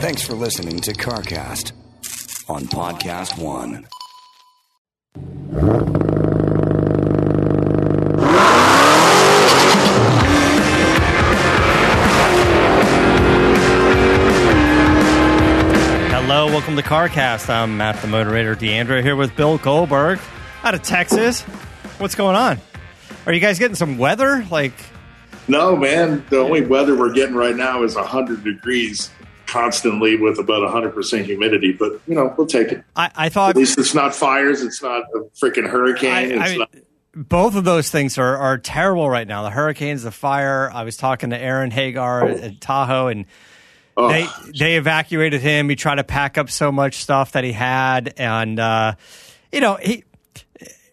[0.00, 1.72] Thanks for listening to CarCast
[2.48, 3.86] on Podcast One.
[16.10, 17.50] Hello, welcome to CarCast.
[17.50, 20.18] I'm Matt, the moderator, DeAndrea, here with Bill Goldberg
[20.62, 21.42] out of Texas.
[21.98, 22.58] What's going on?
[23.26, 24.46] Are you guys getting some weather?
[24.50, 24.72] Like,
[25.48, 26.24] No, man.
[26.30, 29.10] The only weather we're getting right now is 100 degrees
[29.46, 31.72] constantly with about 100% humidity.
[31.72, 32.84] But, you know, we'll take it.
[32.96, 34.62] I, I thought At least it's not fires.
[34.62, 36.12] It's not a freaking hurricane.
[36.12, 36.70] I, it's I mean, not,
[37.14, 39.42] both of those things are, are terrible right now.
[39.42, 40.70] The hurricanes, the fire.
[40.72, 43.26] I was talking to Aaron Hagar at Tahoe, and
[43.96, 44.26] oh, they
[44.58, 45.68] they evacuated him.
[45.68, 48.94] He tried to pack up so much stuff that he had, and uh,
[49.52, 50.04] you know he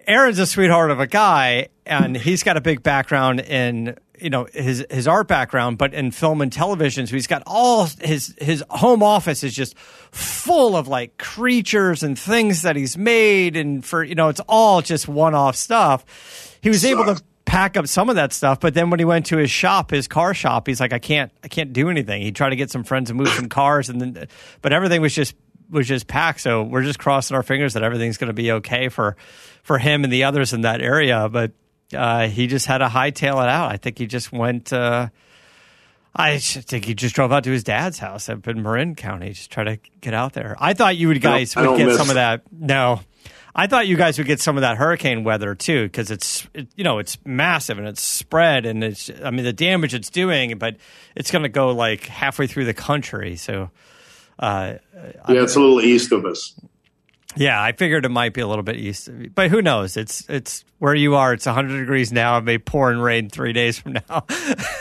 [0.06, 4.48] Aaron's a sweetheart of a guy, and he's got a big background in you know
[4.54, 7.08] his his art background, but in film and television.
[7.08, 12.18] So he's got all his his home office is just full of like creatures and
[12.18, 16.58] things that he's made, and for you know it's all just one off stuff.
[16.62, 19.26] He was able to pack up some of that stuff, but then when he went
[19.28, 22.22] to his shop, his car shop, he's like, I can't I can't do anything.
[22.22, 24.28] He tried to get some friends to move some cars, and then
[24.62, 25.36] but everything was just
[25.70, 26.42] was just packed.
[26.42, 29.16] So we're just crossing our fingers that everything's going to be okay for
[29.64, 31.30] for him and the others in that area.
[31.30, 31.52] But
[31.96, 33.72] uh, he just had to hightail it out.
[33.72, 34.72] I think he just went.
[34.74, 35.10] Uh,
[36.16, 39.52] I think he just drove out to his dad's house up in Marin County, just
[39.52, 40.56] try to get out there.
[40.60, 42.42] I thought you would guys would get miss- some of that.
[42.52, 43.02] No,
[43.56, 46.68] I thought you guys would get some of that hurricane weather too, because it's it,
[46.76, 50.58] you know it's massive and it's spread and it's I mean the damage it's doing,
[50.58, 50.78] but
[51.16, 53.36] it's going to go like halfway through the country.
[53.36, 53.70] So
[54.40, 56.60] uh, yeah, it's a little east of us.
[57.36, 59.30] Yeah, I figured it might be a little bit east, of you.
[59.30, 59.98] but who knows?
[59.98, 61.34] It's it's where you are.
[61.34, 62.38] It's 100 degrees now.
[62.38, 64.26] It may pour and rain three days from now.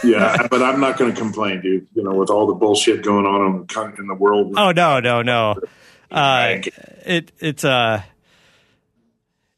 [0.04, 1.88] Yeah, but I'm not going to complain, dude.
[1.92, 4.54] You know, with all the bullshit going on in the, in the world.
[4.56, 5.56] Oh no, no, no.
[6.10, 6.62] Uh,
[7.04, 8.00] it it's uh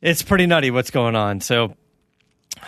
[0.01, 1.41] it's pretty nutty what's going on.
[1.41, 1.77] So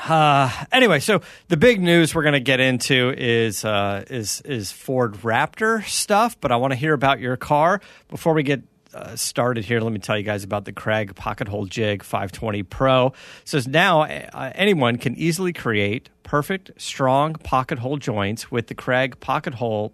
[0.08, 4.70] uh anyway, so the big news we're going to get into is uh is is
[4.70, 8.62] Ford Raptor stuff, but I want to hear about your car before we get
[8.94, 9.80] uh, started here.
[9.80, 13.06] Let me tell you guys about the Kreg Pocket Hole Jig 520 Pro.
[13.08, 13.14] It
[13.44, 19.20] says now uh, anyone can easily create perfect, strong pocket hole joints with the Kreg
[19.20, 19.92] Pocket Hole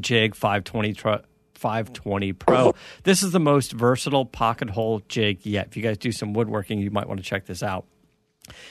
[0.00, 1.08] Jig 520 tr-
[1.54, 2.74] 520 Pro.
[3.04, 5.68] This is the most versatile pocket hole jig yet.
[5.68, 7.86] If you guys do some woodworking, you might want to check this out.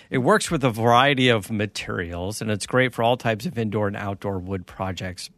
[0.10, 3.88] It works with a variety of materials and it's great for all types of indoor
[3.88, 5.30] and outdoor wood projects.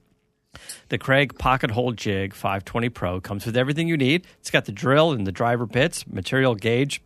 [0.90, 4.28] The Kreg Pocket Hole Jig 520 Pro comes with everything you need.
[4.40, 7.02] It's got the drill and the driver bits, material gauge,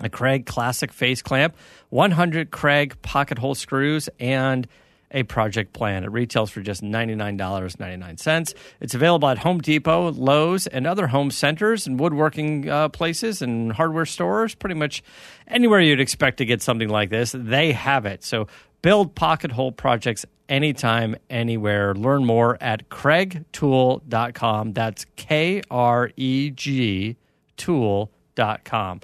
[0.00, 1.56] a Kreg Classic face clamp,
[1.90, 4.66] 100 Kreg pocket hole screws, and
[5.10, 6.02] a project plan.
[6.04, 8.54] It retails for just $99.99.
[8.80, 13.72] It's available at Home Depot, Lowe's, and other home centers and woodworking uh, places and
[13.72, 14.56] hardware stores.
[14.56, 15.04] Pretty much
[15.46, 18.24] anywhere you'd expect to get something like this, they have it.
[18.24, 18.48] So
[18.84, 21.94] build pocket hole projects anytime, anywhere.
[21.94, 24.72] Learn more at kregtool.com.
[24.74, 27.16] That's K R E G
[27.56, 29.00] tool.com.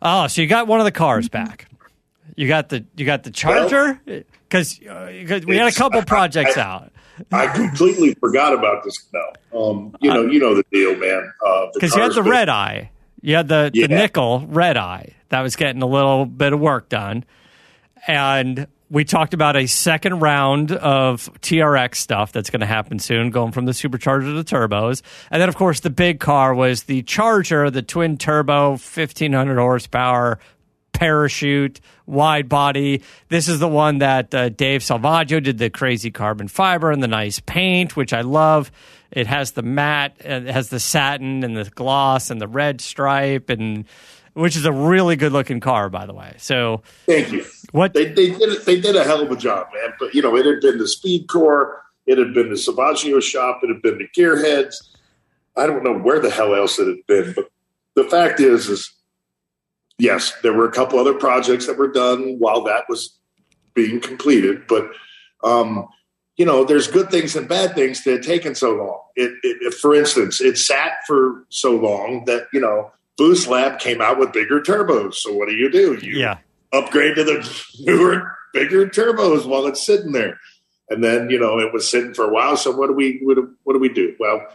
[0.00, 1.66] Oh, so you got one of the cars back.
[2.36, 5.10] You got the you got the Charger because uh,
[5.46, 6.92] we had a couple projects I- out.
[7.32, 9.58] I completely forgot about this now.
[9.60, 11.32] Um, you know, you know the deal, man.
[11.44, 12.92] Uh, Because you had the been- red eye,
[13.22, 13.88] you had the, Yeah.
[13.88, 17.24] the nickel red eye that was getting a little bit of work done,
[18.06, 23.30] and we talked about a second round of TRX stuff that's going to happen soon,
[23.30, 26.84] going from the supercharger to the turbos, and then of course the big car was
[26.84, 30.38] the Charger, the twin turbo, fifteen hundred horsepower
[30.92, 33.02] parachute, wide body.
[33.28, 37.08] This is the one that uh, Dave Salvaggio did the crazy carbon fiber and the
[37.08, 38.72] nice paint, which I love.
[39.10, 42.80] It has the matte, uh, it has the satin and the gloss and the red
[42.80, 43.84] stripe, and
[44.38, 46.34] which is a really good looking car, by the way.
[46.38, 47.44] So, Thank you.
[47.72, 47.92] what?
[47.92, 49.94] They, they did they did a hell of a job, man.
[49.98, 51.72] But you know, it had been the SpeedKore,
[52.06, 54.76] it had been the Savaggio shop, it had been the Gearheads.
[55.56, 57.50] I don't know where the hell else it had been, but
[57.96, 58.92] the fact is, is
[59.98, 63.18] yes, there were a couple other projects that were done while that was
[63.74, 64.88] being completed, but
[65.42, 65.88] um,
[66.36, 69.00] you know, there's good things and bad things to it taking so long.
[69.16, 74.00] It, it, for instance, it sat for so long that you know Boost Lab came
[74.00, 75.14] out with bigger turbos.
[75.16, 75.98] So what do you do?
[76.00, 76.38] You Yeah.
[76.72, 80.38] upgrade to the newer, bigger turbos while it's sitting there.
[80.88, 82.56] And then you know it was sitting for a while.
[82.56, 84.14] So what do we what do, what do we do?
[84.18, 84.46] Well,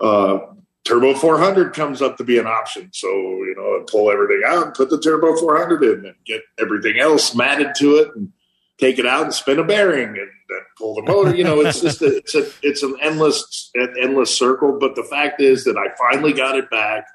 [0.00, 0.38] uh,
[0.84, 2.90] Turbo 400 comes up to be an option.
[2.92, 6.98] So you know, pull everything out and put the Turbo 400 in, and get everything
[6.98, 8.32] else matted to it, and
[8.78, 11.34] take it out and spin a bearing, and then pull the motor.
[11.34, 14.78] You know, it's just a, it's a it's an endless an endless circle.
[14.78, 17.06] But the fact is that I finally got it back,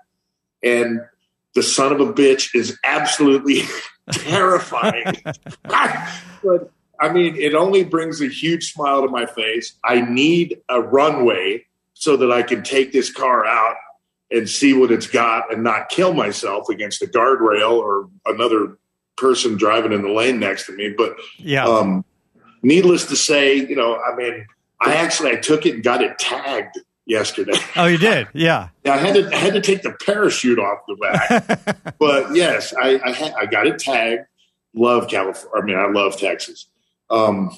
[0.66, 1.00] and
[1.54, 3.62] the son of a bitch is absolutely
[4.12, 5.16] terrifying.
[5.64, 9.74] but I mean, it only brings a huge smile to my face.
[9.84, 13.76] I need a runway so that I can take this car out
[14.32, 18.78] and see what it's got and not kill myself against a guardrail or another
[19.18, 20.94] person driving in the lane next to me.
[20.96, 21.66] But Yeah.
[21.66, 22.04] um,
[22.64, 24.46] needless to say, you know, I mean,
[24.82, 27.54] I actually I took it and got it tagged yesterday.
[27.76, 28.28] oh, you did?
[28.34, 28.70] Yeah.
[28.86, 33.00] I had to I had to take the parachute off the back, but yes, I
[33.04, 34.24] I, had, I got it tagged.
[34.74, 35.52] Love California.
[35.56, 36.68] I mean, I love Texas.
[37.10, 37.56] Um,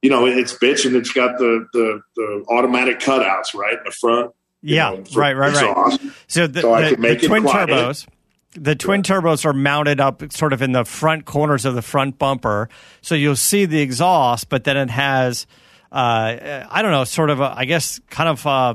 [0.00, 3.90] you know, it's bitch and it's got the the, the automatic cutouts right in the
[3.90, 4.32] front.
[4.62, 4.90] Yeah.
[4.90, 5.48] know, right, right, right.
[5.48, 6.00] exhaust.
[6.28, 7.68] So the, So the, the twin quiet.
[7.68, 8.06] turbos,
[8.52, 12.18] the twin turbos are mounted up sort of in the front corners of the front
[12.18, 12.68] bumper,
[13.00, 15.46] so you'll see the exhaust, but then it has,
[15.92, 18.74] uh, I don't know, sort of, a, I guess, kind of, uh,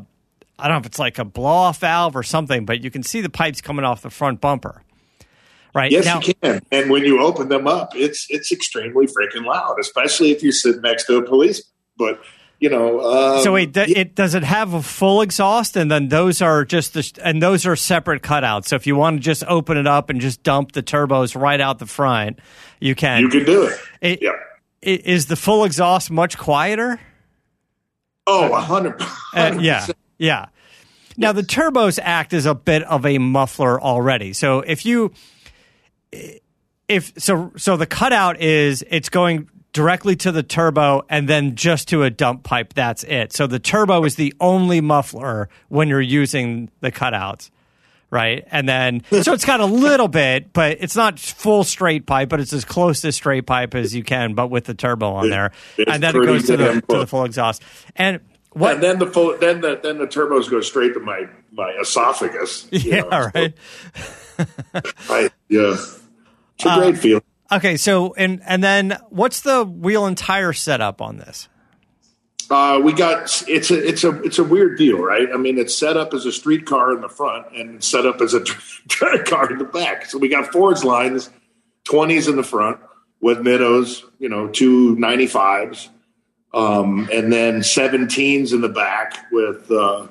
[0.60, 3.04] I don't know if it's like a blow off valve or something, but you can
[3.04, 4.84] see the pipes coming off the front bumper.
[5.76, 6.62] Right Yes, now, you can.
[6.72, 10.82] And when you open them up, it's it's extremely freaking loud, especially if you sit
[10.82, 11.70] next to a policeman.
[11.98, 12.20] But
[12.60, 16.08] you know, um, so wait, th- it does it have a full exhaust, and then
[16.08, 18.70] those are just the, and those are separate cutouts.
[18.70, 21.62] So if you want to just open it up and just dump the turbos right
[21.62, 22.40] out the front,
[22.80, 23.22] you can.
[23.22, 23.80] you can do it.
[24.02, 24.32] It- yeah.
[24.88, 27.00] Is the full exhaust much quieter?
[28.26, 29.02] Oh, a hundred.
[29.34, 29.86] Uh, yeah,
[30.18, 30.48] yeah.
[31.18, 34.34] Now the turbos act as a bit of a muffler already.
[34.34, 35.14] So if you,
[36.88, 41.90] if so, so the cutout is it's going directly to the turbo and then just
[41.90, 42.74] to a dump pipe.
[42.74, 43.34] That's it.
[43.34, 47.50] So the turbo is the only muffler when you're using the cutouts.
[48.10, 48.48] Right.
[48.52, 52.40] And then, so it's got a little bit, but it's not full straight pipe, but
[52.40, 55.52] it's as close to straight pipe as you can, but with the turbo on there.
[55.78, 57.62] it's and then it goes to the, to the full exhaust.
[57.98, 58.22] And
[58.52, 61.76] what, And then the full, then the then the turbos go straight to my my
[61.82, 62.68] esophagus.
[62.72, 63.54] yeah, know, so right.
[65.10, 66.00] I, yeah, it's
[66.66, 67.24] Uh, a great feeling.
[67.52, 71.50] Okay, so and and then what's the wheel and tire setup on this?
[72.50, 75.28] Uh, we got it's a it's a it's a weird deal, right?
[75.34, 78.22] I mean, it's set up as a street car in the front and set up
[78.22, 78.40] as a
[78.88, 80.06] drag car in the back.
[80.06, 81.30] So we got Forgelines,
[81.84, 82.80] twenties in the front
[83.20, 85.90] with Nittos, you know, two ninety fives,
[86.54, 90.08] um, and then seventeens in the back with uh,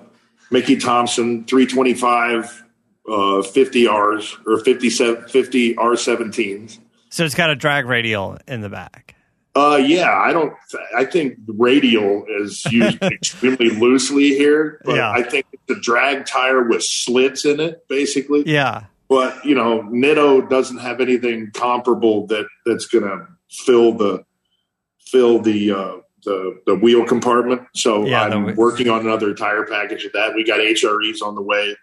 [0.50, 2.62] Mickey Thompson three twenty five.
[3.09, 6.81] Uh, 50 R's or 50, 50 R17s.
[7.09, 9.16] So it's got a drag radial in the back.
[9.56, 10.53] Uh, yeah, I don't.
[10.94, 15.11] I think radial is used extremely loosely here, but Yeah.
[15.11, 18.43] I think it's a drag tire with slits in it, basically.
[18.44, 24.25] Yeah, But you know, Nitto doesn't have anything comparable that that's going to fill the
[25.06, 27.62] fill the uh, the the wheel compartment.
[27.75, 30.34] So Yeah, I'm the- working on another tire package of that.
[30.34, 31.75] We got HREs on the way,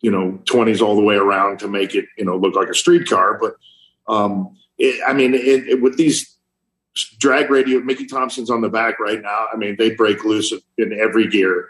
[0.00, 2.74] you know, twenties all the way around to make it you know look like a
[2.74, 3.38] street car.
[3.40, 3.54] But
[4.12, 6.31] um, it, I mean, it, it, with these
[7.18, 9.46] drag radio, Mickey Thompson's on the back right now.
[9.52, 11.68] I mean, they break loose in every gear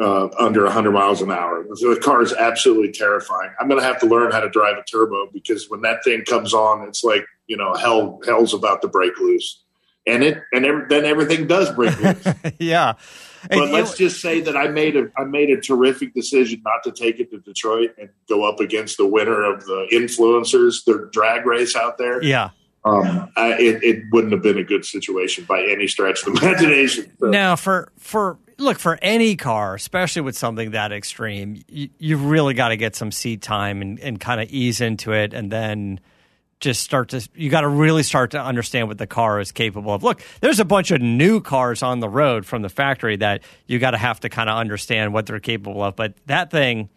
[0.00, 1.64] uh, under 100 miles an hour.
[1.74, 3.50] So the car is absolutely terrifying.
[3.60, 6.24] I'm going to have to learn how to drive a turbo because when that thing
[6.24, 9.62] comes on, it's like you know hell hell's about to break loose,
[10.06, 12.26] and it and ev- then everything does break loose.
[12.58, 12.94] yeah.
[13.48, 16.84] But And, let's just say that I made a I made a terrific decision not
[16.84, 21.08] to take it to Detroit and go up against the winner of the influencers, the
[21.12, 22.22] drag race out there.
[22.22, 22.50] yeah.
[22.84, 26.40] Um, I, it, it wouldn't have been a good situation by any stretch of the
[26.48, 27.12] imagination.
[27.20, 32.24] So- Now for for look for any car, especially with something that extreme, you, you've
[32.24, 35.50] really got to get some seat time and, and kind of ease into it, and
[35.50, 36.00] then
[36.60, 39.92] just start to you got to really start to understand what the car is capable
[39.94, 40.02] of.
[40.02, 43.78] Look, there's a bunch of new cars on the road from the factory that you
[43.78, 46.88] got to have to kind of understand what they're capable of, but that thing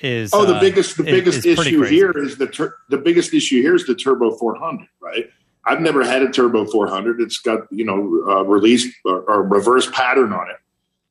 [0.00, 2.98] is Oh, the uh, biggest the biggest is pretty issue here is the tur- the
[2.98, 5.30] biggest issue here is the turbo 400, right?
[5.66, 7.20] I've never had a turbo 400.
[7.20, 10.56] It's got you know uh, release or, or reverse pattern on it.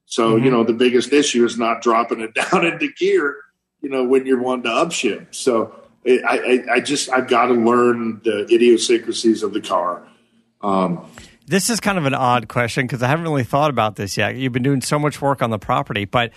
[0.05, 0.45] So Mm-hmm.
[0.45, 3.35] you know the biggest issue is not dropping it down into gear.
[3.81, 5.33] You know when you're wanting to upshift.
[5.35, 5.73] So
[6.03, 10.03] it, I, I I just I've got to learn the idiosyncrasies of the car.
[10.61, 11.05] Um,
[11.47, 14.35] This is kind of an odd question because I haven't really thought about this yet.
[14.35, 16.31] You've been doing so much work on the property, but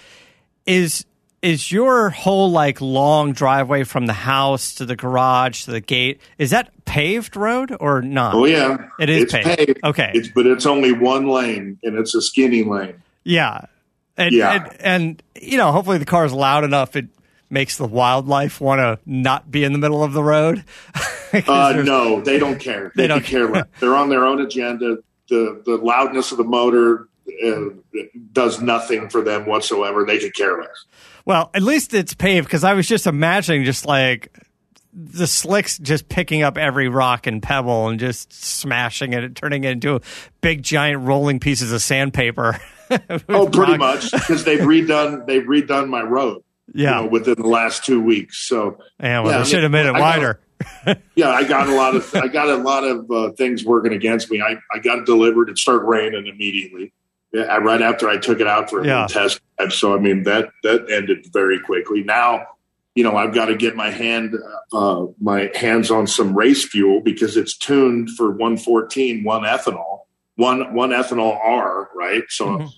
[0.67, 1.05] is
[1.47, 6.21] is your whole like long driveway from the house to the garage to the gate
[6.39, 8.35] is that paved road or not?
[8.35, 9.79] Oh yeah, It is it's paved.
[9.85, 10.11] Okay.
[10.15, 13.03] it's, but it's only one lane, and it's a skinny lane.
[13.25, 13.67] Yeah.
[14.17, 14.53] And, Yeah.
[14.53, 17.07] and and you know, hopefully the car is loud enough it
[17.49, 20.65] makes the wildlife want to not be in the middle of the road.
[21.49, 22.93] Uh, no, they don't care.
[22.95, 23.47] They They, don't care.
[23.51, 23.67] less.
[23.81, 24.99] They're on their own agenda.
[25.29, 27.09] The the loudness of the motor
[27.45, 27.61] uh,
[28.33, 30.07] does nothing for them whatsoever.
[30.07, 30.85] They could care less.
[31.27, 34.33] Well, at least it's paved because I was just imagining just like
[34.95, 39.65] the slicks just picking up every rock and pebble and just smashing it and turning
[39.65, 40.01] it into
[40.41, 42.59] big giant rolling pieces of sandpaper.
[43.29, 46.45] Oh, pretty Rock- much because they've redone they've redone my road.
[46.73, 46.99] Yeah.
[46.99, 48.47] you know, within the last two weeks.
[48.49, 50.41] So Yeah, well, Yeah, I they should have made it I got- wider.
[51.17, 54.31] yeah, I got a lot of I got a lot of uh, things working against
[54.31, 54.41] me.
[54.41, 55.49] I, I got it delivered.
[55.51, 56.93] It started raining immediately.
[57.37, 59.07] Yeah, right after I took it out for a Yeah.
[59.09, 59.41] test.
[59.59, 59.73] drive.
[59.73, 62.03] So I mean that that ended very quickly.
[62.03, 62.47] Now,
[62.95, 64.35] you know, I've got to get my hand
[64.73, 70.01] uh, my hands on some race fuel because it's tuned for 114, one ethanol,
[70.37, 72.25] one one ethanol R, right?
[72.29, 72.47] So.
[72.59, 72.69] Mhm.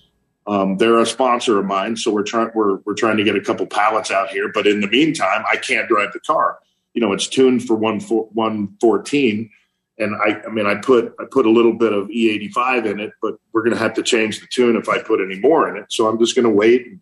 [0.47, 3.41] Um, they're a sponsor of mine, so we're trying we're we're trying to get a
[3.41, 4.49] couple pallets out here.
[4.51, 6.57] But in the meantime, I can't drive the car.
[6.95, 9.51] You know, it's tuned for one one fourteen,
[9.99, 12.85] and I I mean I put I put a little bit of E eighty five
[12.85, 15.39] in it, but we're going to have to change the tune if I put any
[15.39, 15.91] more in it.
[15.91, 16.99] So I'm just going to wait and,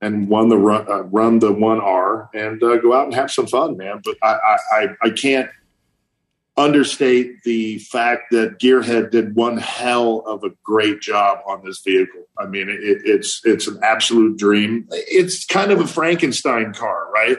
[0.00, 3.30] and run the run uh, run the one R and uh, go out and have
[3.30, 4.00] some fun, man.
[4.04, 5.50] But I I, I can't
[6.56, 12.26] understate the fact that Gearhead did one hell of a great job on this vehicle.
[12.38, 14.88] I mean, it, it's it's an absolute dream.
[14.90, 17.36] It's kind of a Frankenstein car, right?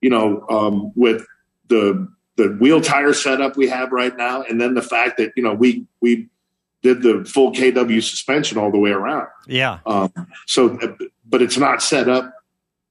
[0.00, 1.26] You know, um, with
[1.68, 5.42] the the wheel tire setup we have right now, and then the fact that you
[5.42, 6.28] know we we
[6.82, 9.28] did the full KW suspension all the way around.
[9.46, 9.80] Yeah.
[9.86, 10.12] Um,
[10.46, 10.78] so,
[11.24, 12.32] but it's not set up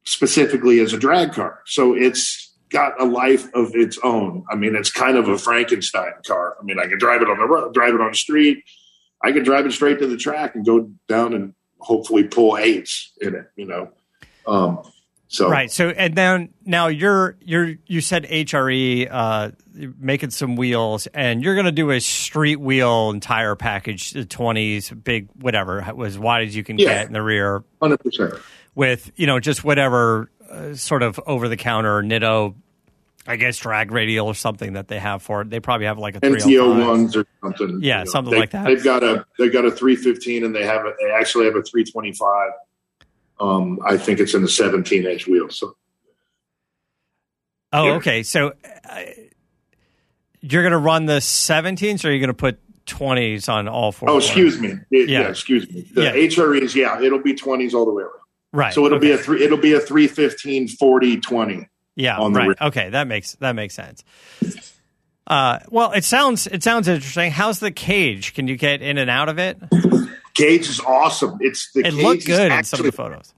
[0.04, 1.62] specifically as a drag car.
[1.66, 4.44] So it's got a life of its own.
[4.52, 6.58] I mean, it's kind of a Frankenstein car.
[6.60, 8.64] I mean, I can drive it on the road, drive it on the street.
[9.24, 13.14] I can drive it straight to the track and go down and hopefully pull eights
[13.22, 13.92] in it, you know?
[14.46, 14.84] Um,
[15.28, 15.72] so Right.
[15.72, 19.52] So and then now you're you're you said HRE uh
[20.00, 24.24] making some wheels and you're going to do a street wheel and tire package the
[24.26, 26.86] 20s big whatever as wide as you can Yeah.
[27.00, 28.36] get in the rear hundred percent.
[28.76, 32.54] with you know just whatever uh, sort of over the counter Nitto
[33.28, 35.50] I guess drag radial or something that they have for it.
[35.50, 37.80] They probably have like a NTO ones or something.
[37.82, 38.12] Yeah, you know.
[38.12, 38.66] something They- like that.
[38.68, 41.56] They've got a they've got a three fifteen and they have a, they actually have
[41.56, 42.52] a three twenty five.
[43.40, 45.50] Um, I think it's in the seventeen inch wheel.
[45.50, 45.76] So
[47.74, 47.94] Oh, Yeah.
[47.96, 48.24] okay.
[48.24, 48.54] So
[48.90, 49.02] uh,
[50.42, 53.92] you're going to run the 17s or are you going to put 20s on all
[53.92, 54.10] four?
[54.10, 54.76] Oh, excuse me.
[54.92, 55.22] It- Yeah.
[55.22, 55.30] yeah.
[55.30, 55.82] excuse me.
[55.94, 56.14] The Yeah.
[56.14, 58.14] HREs, yeah, it'll be twenties all the way around.
[58.54, 58.74] Right.
[58.74, 59.44] So it'll be a three.
[59.44, 61.68] It'll be a three fifteen forty twenty.
[61.98, 62.48] Yeah, on the right.
[62.50, 62.56] rear.
[62.62, 64.04] Okay, that makes that makes sense.
[65.28, 67.32] Uh, well, it sounds it sounds interesting.
[67.32, 68.34] How's the cage?
[68.34, 69.58] Can you get in and out of it?
[70.36, 71.38] Gauge is awesome.
[71.42, 73.34] It's the It cage looked is good in some of the photos.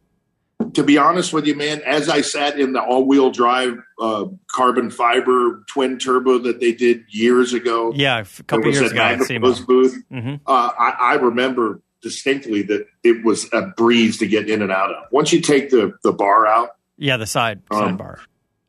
[0.74, 4.26] To be honest with you, man, as I sat in the all wheel drive uh,
[4.52, 9.20] carbon fiber twin turbo that they did years ago, Yeah, a couple years ago at
[9.68, 9.96] booth.
[10.12, 14.72] hmm Uh, I, I remember distinctly that it was a breeze to get in and
[14.72, 15.04] out of.
[15.12, 18.18] Once you take the the bar out, Yeah, the side Um, sidebar.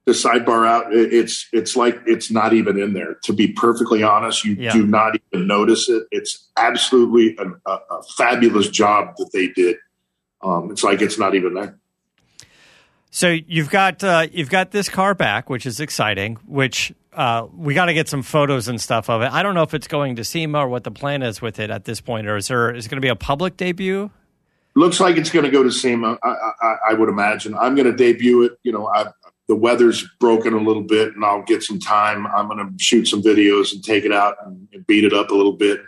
[0.08, 3.18] The sidebar out, it's it's like it's not even in there.
[3.24, 4.72] To be perfectly honest, you Yeah.
[4.72, 6.04] do not even notice it.
[6.10, 9.76] It's absolutely a, a fabulous job that they did.
[10.42, 11.78] Um, it's like it's not even there.
[13.10, 16.36] So you've got uh, you've got this car back, which is exciting.
[16.46, 19.32] Which uh, we got to get some photos and stuff of it.
[19.32, 21.70] I don't know if it's going to SEMA or what the plan is with it
[21.70, 24.10] at this point, or is there is it going to be a public debut?
[24.74, 26.18] Looks like it's going to go to SEMA.
[26.22, 26.28] I,
[26.62, 27.54] I, I would imagine.
[27.56, 28.58] I'm going to debut it.
[28.62, 29.06] You know, I,
[29.48, 32.26] the weather's broken a little bit, and I'll get some time.
[32.26, 35.30] I'm going to shoot some videos and take it out and, and beat it up
[35.30, 35.80] a little bit,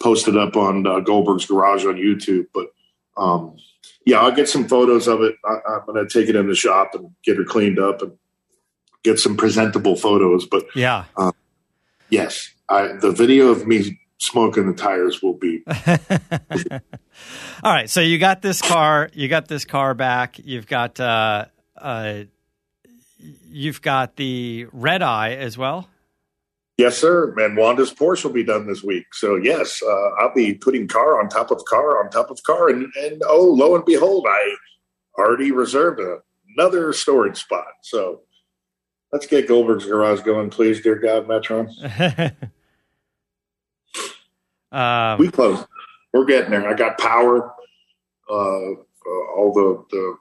[0.00, 2.46] post it up on uh, Goldberg's Garage on YouTube.
[2.52, 2.72] But
[3.16, 3.56] um,
[4.04, 5.36] yeah, I'll get some photos of it.
[5.44, 8.12] I, I'm going to take it in the shop and get her cleaned up and
[9.04, 10.46] get some presentable photos.
[10.46, 11.04] But Yeah.
[12.10, 15.64] yes, I, the video of me smoking the tires will be
[17.64, 20.38] All right, so you got this car, you got this car back.
[20.38, 21.46] You've got uh,
[21.76, 22.22] uh,
[23.48, 25.88] you've got the red eye as well.
[26.78, 27.34] Yes, sir.
[27.38, 29.06] And Wanda's Porsche will be done this week.
[29.12, 32.68] So yes, uh, I'll be putting car on top of car on top of car,
[32.68, 34.54] and and oh, lo and behold, I
[35.18, 36.00] already reserved
[36.56, 37.66] another storage spot.
[37.82, 38.22] So
[39.12, 42.34] let's get Goldberg's Garage going, please, dear God, Metron.
[44.72, 45.64] Um, we close.
[46.12, 46.68] We're getting there.
[46.68, 47.52] I got power.
[48.28, 50.16] Uh, uh, all the, the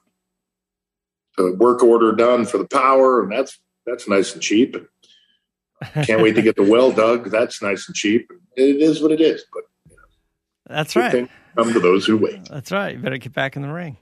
[1.38, 4.76] the work order done for the power, and that's that's nice and cheap.
[4.76, 7.32] And can't wait to get the well dug.
[7.32, 8.30] That's nice and cheap.
[8.56, 9.44] It is what it is.
[9.54, 11.30] But you know, that's right.
[11.58, 12.46] Come to those who wait.
[12.50, 12.96] That's right.
[12.96, 13.98] You better get back in the ring.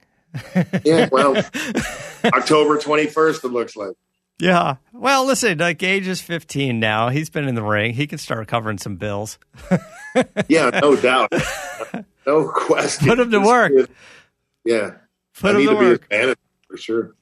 [0.83, 1.09] Yeah.
[1.12, 1.38] Well,
[2.25, 3.43] October twenty first.
[3.43, 3.95] It looks like.
[4.41, 4.75] Yeah.
[4.93, 7.09] Well, listen, like Gage is 15 now.
[7.09, 7.93] He's been in the ring.
[7.93, 9.38] He can start covering some bills.
[10.48, 11.31] Yeah, no doubt.
[12.25, 13.07] No question.
[13.07, 13.71] Put him to work.
[14.65, 14.91] Yeah.
[15.39, 15.86] Put I him need to to be
[16.17, 16.39] his work.
[16.67, 17.15] for sure.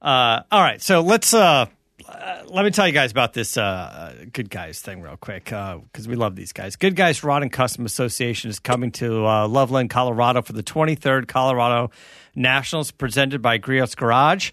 [0.00, 1.66] Uh, all right, so let's uh,
[2.08, 6.14] uh, let me tell you guys about this uh, Goodguys thing real quick because we
[6.14, 6.76] love these guys.
[6.76, 11.90] Goodguys Rod and Custom Association is coming to uh, Loveland, Colorado for the 23rd Colorado
[12.34, 14.52] Nationals presented by Griot's Garage.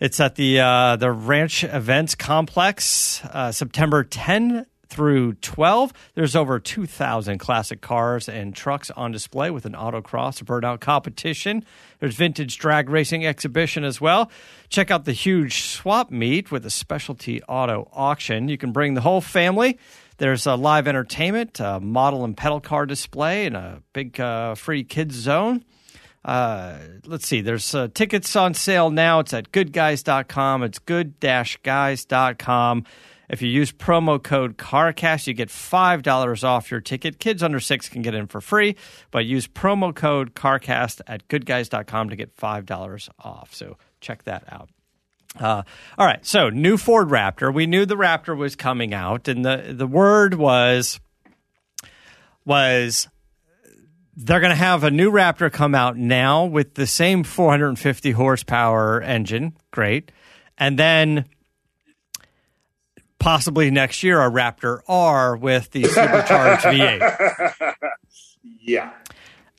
[0.00, 5.92] It's at the uh, the Ranch Events Complex, uh, September 10 through 12.
[6.14, 11.64] There's over 2,000 classic cars and trucks on display with an autocross burnout competition.
[12.00, 14.30] There's vintage drag racing exhibition as well.
[14.68, 18.48] Check out the huge swap meet with a specialty auto auction.
[18.48, 19.78] You can bring the whole family.
[20.18, 24.84] There's a live entertainment, a model and pedal car display, and a big uh, free
[24.84, 25.64] kids zone.
[26.22, 27.40] Uh, let's see.
[27.40, 29.20] There's uh, tickets on sale now.
[29.20, 30.62] It's at goodguys.com.
[30.62, 32.84] It's good-guys.com.
[33.30, 37.20] If you use promo code CARCAST, you get $5 off your ticket.
[37.20, 38.74] Kids under six can get in for free,
[39.12, 43.54] but use promo code CARCAST at goodguys.com to get $5 off.
[43.54, 44.68] So check that out.
[45.38, 45.62] Uh,
[45.96, 47.54] all right, so new Ford Raptor.
[47.54, 50.98] We knew the Raptor was coming out, and the, the word was
[52.44, 53.06] was
[54.16, 59.00] they're going to have a new Raptor come out now with the same 450 horsepower
[59.00, 59.54] engine.
[59.70, 60.10] Great.
[60.58, 61.26] And then
[63.20, 67.74] possibly next year, a Raptor R with the supercharged V8.
[68.62, 68.92] Yeah.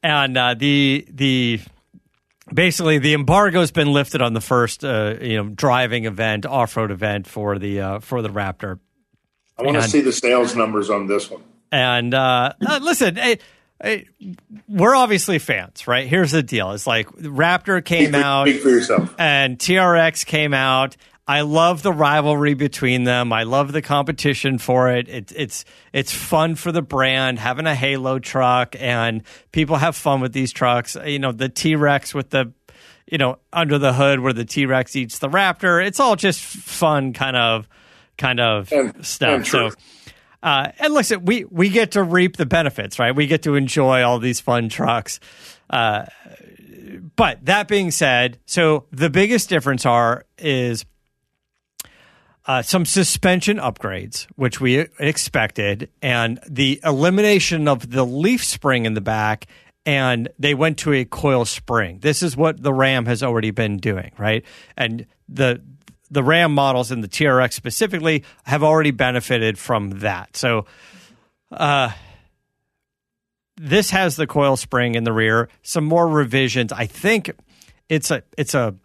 [0.04, 1.60] And uh, the the
[2.52, 6.92] basically the embargo's been lifted on the first uh, you know driving event, off road
[6.92, 8.80] event for the uh, for the Raptor.
[9.58, 11.44] I want to see the sales numbers on this one.
[11.72, 13.40] And uh, uh, listen, hey,
[13.84, 14.08] hey,
[14.68, 16.08] we're obviously fans, right?
[16.08, 18.48] Here's the deal: it's like Raptor came Speak out.
[18.48, 19.14] Speak for yourself.
[19.20, 20.98] and TRX came out.
[21.32, 23.32] I love the rivalry between them.
[23.32, 25.08] I love the competition for it.
[25.08, 25.32] it.
[25.36, 30.34] It's it's fun for the brand having a Halo truck, and people have fun with
[30.34, 30.98] these trucks.
[31.06, 32.52] You know, the T Rex with the
[33.10, 35.86] you know under the hood where the T Rex eats the Raptor.
[35.86, 37.68] It's all just fun, kind of
[38.18, 39.30] kind of And- stuff.
[39.36, 39.72] and so.
[40.44, 43.16] Uh, and listen, we, we get to reap the benefits, right?
[43.16, 45.20] We get to enjoy all these fun trucks.
[45.70, 46.06] Uh,
[47.16, 50.84] but that being said, so the biggest difference are is
[52.46, 58.94] uh, some suspension upgrades, which we expected, and the elimination of the leaf spring in
[58.94, 59.48] the back,
[59.86, 62.00] and they went to a coil spring.
[62.02, 64.44] This is what the Ram has already been doing, right?
[64.78, 65.62] And the
[66.10, 70.36] the Ram models and the TRX specifically have already benefited from that.
[70.36, 70.66] So
[73.62, 75.48] this has the coil spring in the rear.
[75.62, 76.74] Some more revisions.
[76.74, 77.32] I think
[77.90, 78.76] it's a it's a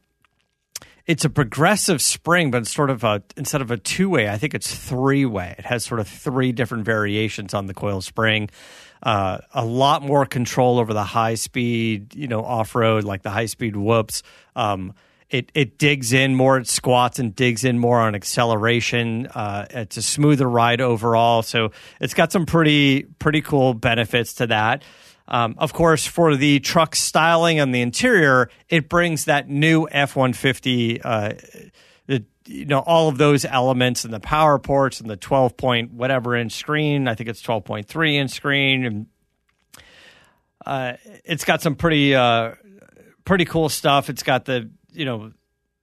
[1.07, 4.39] it's a progressive spring, but it's sort of a instead of a two way, I
[4.39, 5.55] think it's three way.
[5.59, 8.51] It has sort of three different variations on the coil spring.
[9.03, 13.31] Uh, a lot more control over the high speed, you know, off road, like the
[13.31, 14.23] high speed whoops.
[14.57, 14.95] Um,
[15.31, 19.27] it it digs in more, it squats and digs in more on acceleration.
[19.27, 24.47] Uh, it's a smoother ride overall, so it's got some pretty pretty cool benefits to
[24.49, 24.83] that.
[25.29, 30.15] Um, of course, for the truck styling on the interior, it brings that new F
[30.17, 31.01] one fifty.
[31.03, 31.33] uh,
[32.49, 36.35] you know all of those elements and the power ports and the twelve point whatever
[36.35, 37.09] inch screen.
[37.09, 39.07] I think it's twelve point three inch screen and
[40.65, 42.53] uh, it's got some pretty uh,
[43.25, 44.09] pretty cool stuff.
[44.11, 45.33] It's got the you know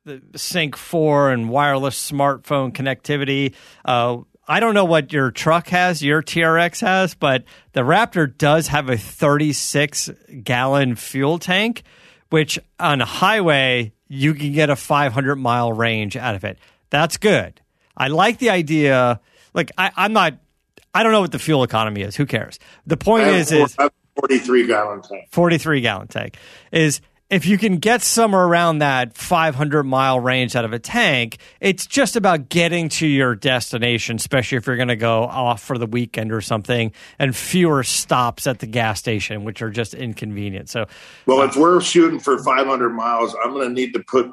[0.05, 3.53] the Sync four and wireless smartphone connectivity.
[3.85, 8.67] Uh, I don't know what your truck has, your TRX has, but the Raptor does
[8.67, 10.09] have a 36
[10.43, 11.83] gallon fuel tank,
[12.29, 16.57] which on a highway you can get a 500 mile range out of it.
[16.89, 17.61] That's good.
[17.95, 19.21] I like the idea.
[19.53, 20.33] Like I, I'm not.
[20.93, 22.15] I don't know what the fuel economy is.
[22.15, 22.59] Who cares?
[22.85, 25.27] The point is, four- is I have 43 gallon tank.
[25.31, 26.37] 43 gallon tank
[26.71, 31.37] is if you can get somewhere around that 500 mile range out of a tank,
[31.59, 35.77] it's just about getting to your destination, especially if you're going to go off for
[35.77, 40.69] the weekend or something, and fewer stops at the gas station, which are just inconvenient.
[40.69, 40.85] So,
[41.25, 44.31] Well, if we're shooting for 500 miles, I'm going to need to put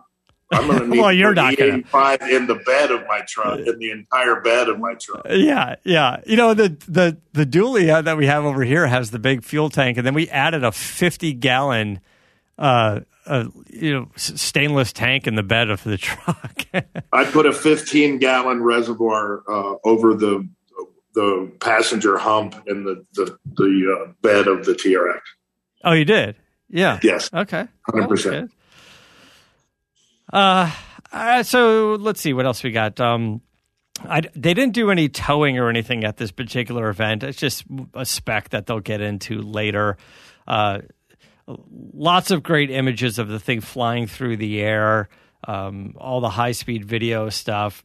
[0.53, 1.79] I'm going to need Well, you're not gonna.
[1.79, 5.27] E85 in the bed of my truck, in the entire bed of my truck.
[5.31, 6.21] Yeah, yeah.
[6.27, 9.45] You know the the the dually uh, that we have over here has the big
[9.45, 12.01] fuel tank, and then we added a 50 gallon,
[12.61, 16.65] uh, uh you know, stainless tank in the bed of the truck.
[17.13, 20.49] I put a 15 gallon reservoir uh, over the
[21.15, 25.21] the passenger hump in the the, the uh, bed of the TRX.
[25.85, 26.37] oh, you did?
[26.69, 27.01] Yeah.
[27.03, 27.67] Yes, Okay.
[27.89, 28.31] 100%.
[28.31, 28.53] That's.
[30.33, 30.71] Uh,
[31.13, 33.01] uh, so let's see what else we got.
[33.01, 33.41] Um,
[34.05, 37.23] I, they didn't do any towing or anything at this particular event.
[37.25, 39.97] It's just a spec that they'll get into later.
[40.47, 40.81] Uh,
[41.71, 45.09] lots of great images of the thing flying through the air,
[45.47, 47.85] um, all the high speed video stuff.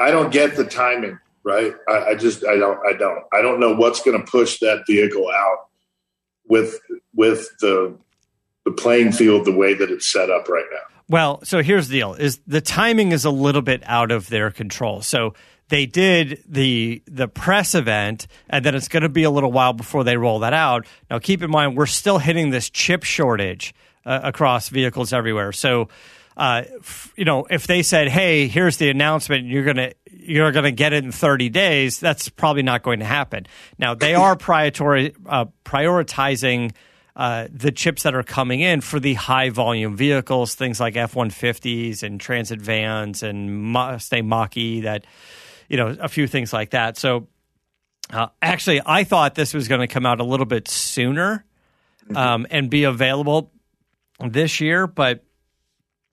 [0.00, 1.18] I don't get the timing.
[1.44, 4.58] Right, I, I just I don't I don't I don't know what's going to push
[4.58, 5.68] that vehicle out
[6.46, 6.78] with
[7.14, 7.96] with the
[8.66, 10.96] the playing field the way that it's set up right now.
[11.08, 14.50] Well, so here's the deal: is the timing is a little bit out of their
[14.50, 15.00] control.
[15.00, 15.34] So
[15.68, 19.72] they did the the press event, and then it's going to be a little while
[19.72, 20.86] before they roll that out.
[21.10, 23.74] Now, keep in mind, we're still hitting this chip shortage
[24.06, 25.52] uh, across vehicles everywhere.
[25.52, 25.88] So,
[26.36, 30.70] uh, f- you know, if they said, "Hey, here's the announcement," you're gonna you're gonna
[30.70, 33.46] get it in 30 days, that's probably not going to happen.
[33.78, 36.72] Now, they are priori- uh, prioritizing
[37.18, 41.14] uh, the chips that are coming in for the high volume vehicles, things like F
[41.14, 45.04] 150s and transit vans and Mustang Mach E, that,
[45.68, 46.96] you know, a few things like that.
[46.96, 47.28] So,
[48.10, 51.44] uh, actually, I thought this was going to come out a little bit sooner
[52.14, 53.52] um, and be available
[54.26, 55.24] this year, but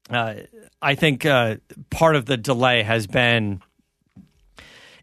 [0.10, 0.36] uh,
[0.82, 1.58] I think uh,
[1.90, 3.62] part of the delay has been,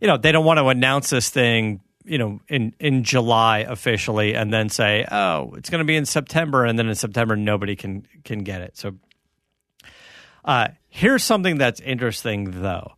[0.01, 4.35] you know, they don't want to announce this thing, you know, in in July officially,
[4.35, 7.75] and then say, oh, it's going to be in September, and then in September nobody
[7.75, 8.77] can can get it.
[8.77, 8.97] So,
[10.45, 12.93] uh, here's something that's interesting though.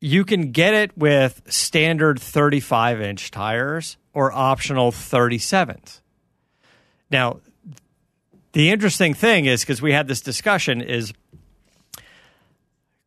[0.00, 6.00] You can get it with standard 35 inch tires or optional 37s.
[7.10, 7.40] Now,
[8.52, 11.12] the interesting thing is because we had this discussion is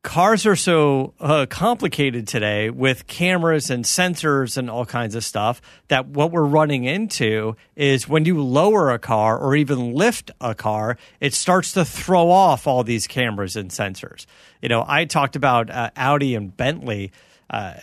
[0.04, 5.62] cars are so uh, complicated today with cameras and sensors and all kinds of stuff
[5.88, 10.54] that what we're running into is when you lower a car or even lift a
[10.54, 14.26] car it starts to throw off all these cameras and sensors.
[14.62, 17.14] You know i talked about uh, audi and bentley
[17.50, 17.76] uh,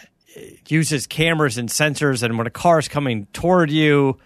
[0.68, 4.18] uses cameras and sensors and when a car is coming toward you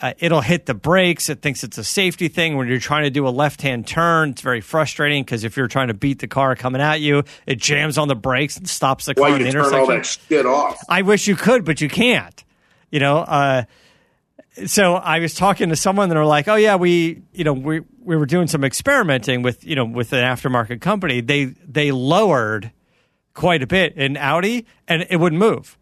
[0.00, 1.28] uh, it'll hit the brakes.
[1.28, 2.56] It thinks it's a safety thing.
[2.56, 5.66] When you're trying to do a left hand turn, it's very frustrating because if you're
[5.68, 9.06] trying to beat the car coming at you, it jams on the brakes and stops
[9.06, 9.80] the car Why in the you turn intersection.
[9.80, 10.78] all that shit off?
[10.88, 12.44] I wish you could, but you can't.
[12.90, 13.64] You know, uh,
[14.66, 17.80] so I was talking to someone and they're like, "Oh yeah, we, you know, we
[18.02, 21.20] we were doing some experimenting with, you know, with an aftermarket company.
[21.20, 22.72] They they lowered
[23.34, 25.77] quite a bit in Audi and it wouldn't move."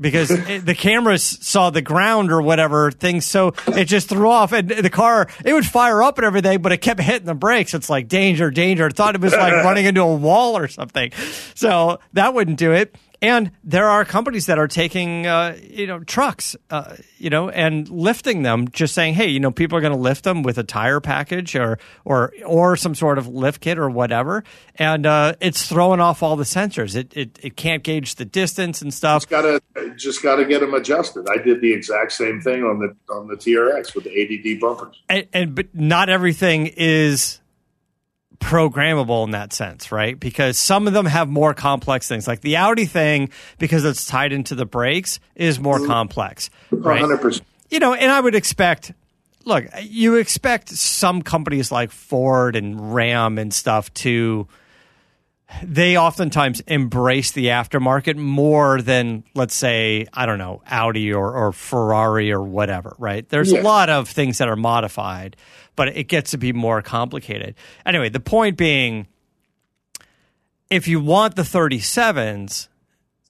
[0.00, 4.52] Because it, the cameras saw the ground or whatever things, so it just threw off,
[4.52, 7.74] and the car it would fire up and everything, but it kept hitting the brakes.
[7.74, 8.86] It's like danger, danger.
[8.86, 11.10] I thought it was like running into a wall or something,
[11.54, 12.94] so that wouldn't do it.
[13.20, 17.88] And there are companies that are taking, uh, you know, trucks, uh, you know, and
[17.88, 20.62] lifting them, just saying, hey, you know, people are going to lift them with a
[20.62, 24.44] tire package or or or some sort of lift kit or whatever,
[24.76, 26.94] and uh, it's throwing off all the sensors.
[26.94, 29.28] It, it it can't gauge the distance and stuff.
[29.28, 29.60] Gotta
[29.96, 31.26] just got to get them adjusted.
[31.28, 35.02] I did the exact same thing on the on the TRX with the ADD bumpers.
[35.08, 37.40] And, and but not everything is
[38.40, 40.18] programmable in that sense, right?
[40.18, 42.26] Because some of them have more complex things.
[42.26, 47.02] Like the Audi thing, because it's tied into the brakes, is more complex, right?
[47.02, 47.40] 100%.
[47.70, 48.92] You know, and I would expect.
[49.44, 54.46] Look, you expect some companies like Ford and Ram and stuff to.
[55.62, 61.52] They oftentimes embrace the aftermarket more than, let's say, I don't know, Audi or, or
[61.52, 63.26] Ferrari or whatever, right?
[63.26, 65.38] There's a lot of things that are modified,
[65.78, 67.54] but it gets to be more complicated.
[67.86, 69.06] Anyway, the point being,
[70.70, 72.66] if you want the 37s,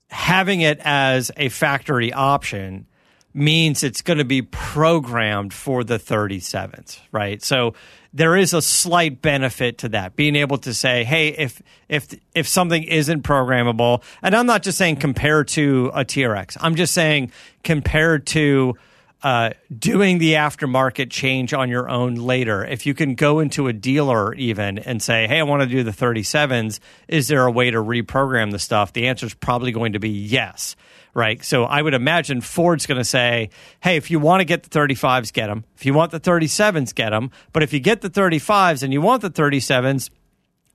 [0.08, 2.86] having it as a factory option
[3.34, 7.42] means it's going to be programmed for the 37s, right?
[7.42, 7.74] So
[8.14, 12.48] there is a slight benefit to that, being able to say, hey, if if if
[12.48, 17.30] something isn't programmable, and I'm not just saying compared to a TRX, I'm just saying
[17.62, 18.74] compared to
[19.22, 22.64] uh, doing the aftermarket change on your own later.
[22.64, 25.82] If you can go into a dealer even and say, "Hey, I want to do
[25.82, 26.78] the 37s.
[27.08, 30.10] Is there a way to reprogram the stuff?" The answer is probably going to be
[30.10, 30.76] yes.
[31.14, 31.42] Right.
[31.42, 33.50] So I would imagine Ford's going to say,
[33.80, 35.64] "Hey, if you want to get the 35s, get them.
[35.74, 37.30] If you want the 37s, get them.
[37.52, 40.10] But if you get the 35s and you want the 37s,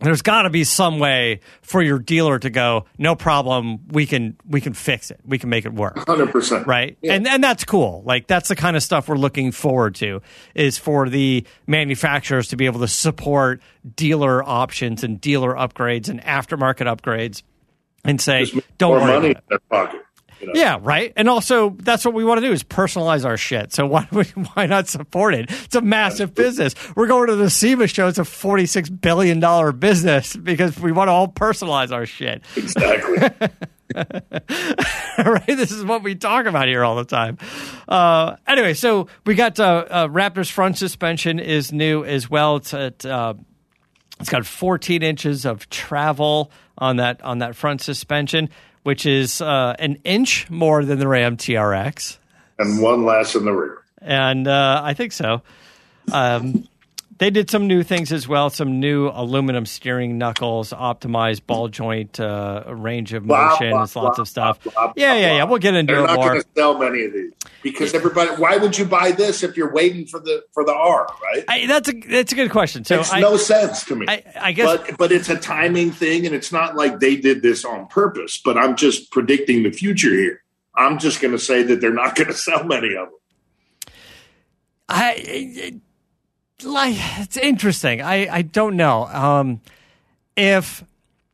[0.04, 4.38] there's got to be some way for your dealer to go no problem we can
[4.48, 5.20] we can fix it.
[5.26, 5.96] We can make it work.
[5.96, 6.98] 100% right?
[7.02, 7.14] Yeah.
[7.14, 8.04] and and that's cool.
[8.06, 10.22] Like that's the kind of stuff we're looking forward to
[10.56, 13.62] is for the manufacturers to be able to support
[13.96, 17.44] dealer options and dealer upgrades and aftermarket upgrades
[18.06, 18.46] and say
[18.78, 20.02] don't more worry money in their pocket
[20.44, 20.60] you know?
[20.60, 21.14] Yeah, right.
[21.16, 23.74] And also, that's what we want to do is personalize our shit.
[23.74, 24.04] So why
[24.54, 25.50] why not support it?
[25.50, 26.76] It's a massive business.
[26.96, 28.08] We're going to the SEMA show.
[28.08, 32.44] It's a forty six billion dollar business because we want to all personalize our shit.
[32.56, 33.50] Exactly.
[35.18, 35.46] right.
[35.46, 37.38] This is what we talk about here all the time.
[37.88, 42.58] Uh, anyway, so we got uh, uh, Raptor's front suspension is new as well.
[42.58, 43.36] It's at, uh,
[44.20, 48.50] it's got 14 inches of travel on that on that front suspension
[48.84, 52.18] which is uh, an inch more than the Ram TRX,
[52.60, 53.80] and one less in the rear.
[54.02, 55.42] And uh, I think so.
[56.12, 56.68] Um,
[57.24, 58.50] they did some new things as well.
[58.50, 63.94] Some new aluminum steering knuckles, optimized ball joint uh, range of Blah, motion, blah, lots
[63.94, 64.60] blah, of stuff.
[64.98, 65.44] yeah, yeah, yeah.
[65.46, 66.30] We'll get into They're it not more.
[66.32, 67.32] going to sell many of these
[67.62, 68.32] because everybody.
[68.32, 71.08] Why would you buy this if you're waiting for the for the R?
[71.24, 71.46] Right?
[71.48, 72.84] I, that's a that's a good question.
[72.84, 74.06] So Makes I, no sense to me.
[74.10, 77.42] I, I guess but but it's a timing thing, and it's not like they did
[77.42, 78.42] this on purpose.
[78.44, 80.44] But I'm just predicting the future here.
[80.76, 83.94] I'm just going to say that they're not going to sell many of them.
[84.90, 85.80] I
[86.64, 88.02] like it's interesting.
[88.02, 89.62] I I don't know um,
[90.36, 90.84] if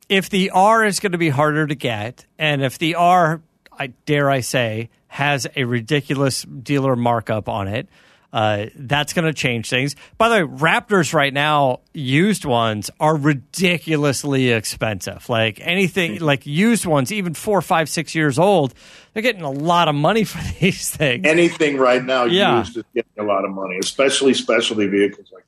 [0.08, 3.40] if the R is going to be harder to get, and if the R,
[3.72, 7.88] I dare I say, has a ridiculous dealer markup on it.
[8.32, 9.96] Uh, that's going to change things.
[10.16, 15.28] By the way, Raptors right now, used ones are ridiculously expensive.
[15.28, 18.72] Like anything, like used ones, even four, five, six years old,
[19.12, 21.26] they're getting a lot of money for these things.
[21.26, 22.58] Anything right now Yeah.
[22.58, 25.44] used is getting a lot of money, especially specialty vehicles like.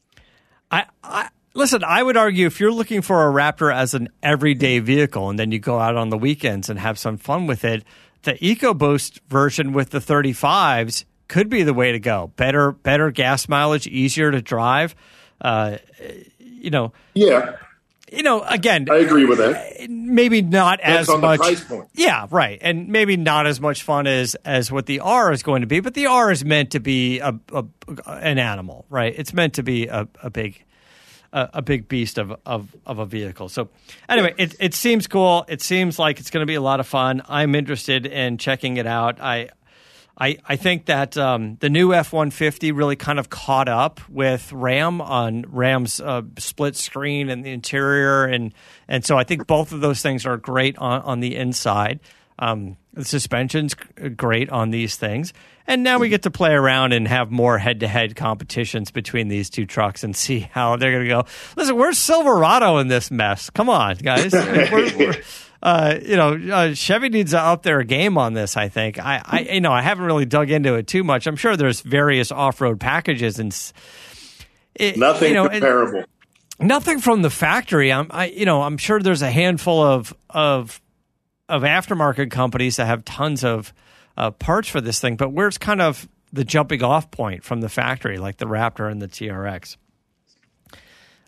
[0.70, 1.84] I, I listen.
[1.84, 5.52] I would argue if you're looking for a Raptor as an everyday vehicle, and then
[5.52, 7.84] you go out on the weekends and have some fun with it,
[8.22, 12.30] the EcoBoost version with the 35s could be the way to go.
[12.36, 14.94] Better, better gas mileage, easier to drive.
[15.40, 15.78] Uh,
[16.38, 17.56] you know, Yeah,
[18.12, 18.42] you know.
[18.42, 19.88] Again, I agree with that.
[19.90, 21.40] maybe not Depends as on the much.
[21.40, 21.88] price point.
[21.94, 25.62] Yeah, right, and maybe not as much fun as as what the R is going
[25.62, 25.80] to be.
[25.80, 27.64] But the R is meant to be a, a
[28.06, 29.12] an animal, right?
[29.16, 30.62] It's meant to be a, a big
[31.32, 33.48] a, a big beast of, of of a vehicle.
[33.48, 33.68] So
[34.08, 35.44] anyway, it it seems cool.
[35.48, 37.22] It seems like it's going to be a lot of fun.
[37.28, 39.20] I'm interested in checking it out.
[39.20, 39.48] I.
[40.18, 44.00] I, I think that um, the new F one fifty really kind of caught up
[44.08, 48.52] with Ram on Ram's uh, split screen and the interior, and
[48.88, 52.00] and so I think both of those things are great on, on the inside.
[52.38, 55.32] Um, the suspension's g- great on these things,
[55.66, 59.28] and now we get to play around and have more head to head competitions between
[59.28, 61.24] these two trucks and see how they're going to go.
[61.56, 63.48] Listen, where's Silverado in this mess?
[63.50, 64.32] Come on, guys.
[64.32, 65.22] We're- we're-
[65.62, 68.56] uh, you know, uh, Chevy needs to up their game on this.
[68.56, 68.98] I think.
[68.98, 71.26] I, I, you know, I haven't really dug into it too much.
[71.26, 73.54] I'm sure there's various off-road packages and
[74.74, 76.04] it- Nothing you know, it- comparable.
[76.58, 77.92] nothing from the factory.
[77.92, 80.80] I'm, I, you know, I'm sure there's a handful of of
[81.48, 83.72] of aftermarket companies that have tons of
[84.16, 87.68] uh, parts for this thing, but where's kind of the jumping off point from the
[87.68, 89.76] factory, like the Raptor and the TRX?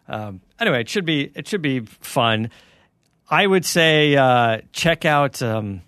[0.09, 2.51] Um, anyway, it should be it should be fun.
[3.29, 5.83] I would say uh, check out um,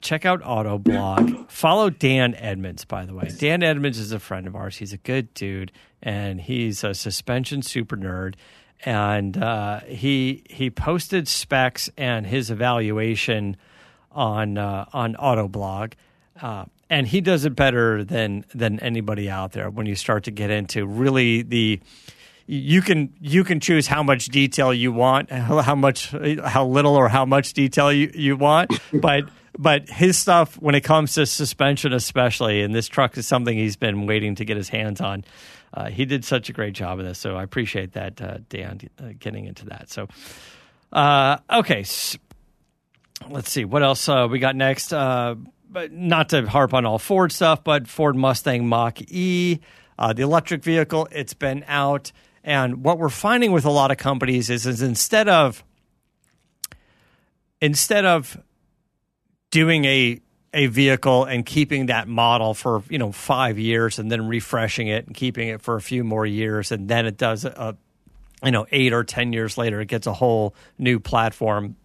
[0.00, 1.50] check out Autoblog.
[1.50, 3.30] Follow Dan Edmunds, by the way.
[3.38, 4.76] Dan Edmunds is a friend of ours.
[4.76, 8.34] He's a good dude, and he's a suspension super nerd.
[8.84, 13.56] And uh, he he posted specs and his evaluation
[14.10, 15.92] on uh, on Autoblog.
[16.40, 20.30] Uh, and he does it better than than anybody out there when you start to
[20.30, 21.80] get into really the
[22.50, 26.10] you can you can choose how much detail you want, how how much,
[26.44, 28.72] how little or how much detail you, you want.
[28.92, 33.56] but but his stuff when it comes to suspension, especially, and this truck is something
[33.56, 35.24] he's been waiting to get his hands on.
[35.72, 38.80] Uh, he did such a great job of this, so I appreciate that, uh, Dan,
[38.98, 39.88] uh, getting into that.
[39.88, 40.08] So,
[40.92, 42.18] uh, okay, s-
[43.28, 44.92] let's see what else uh, we got next.
[44.92, 45.36] Uh,
[45.70, 49.60] but not to harp on all Ford stuff, but Ford Mustang Mach E,
[49.96, 52.10] uh, the electric vehicle, it's been out.
[52.42, 55.62] And what we're finding with a lot of companies is, is instead of
[57.60, 58.38] instead of
[59.50, 60.20] doing a
[60.52, 65.06] a vehicle and keeping that model for you know five years and then refreshing it
[65.06, 67.76] and keeping it for a few more years and then it does a
[68.42, 71.76] you know eight or ten years later it gets a whole new platform.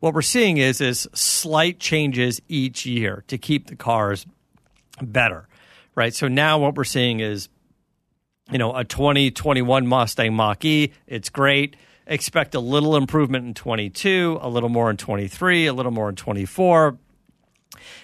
[0.00, 4.26] What we're seeing is is slight changes each year to keep the cars
[5.00, 5.48] better
[5.98, 6.14] right?
[6.14, 7.48] So now what we're seeing is
[8.50, 14.38] you know a 2021 mustang mach e it's great expect a little improvement in 22
[14.40, 16.98] a little more in 23 a little more in 24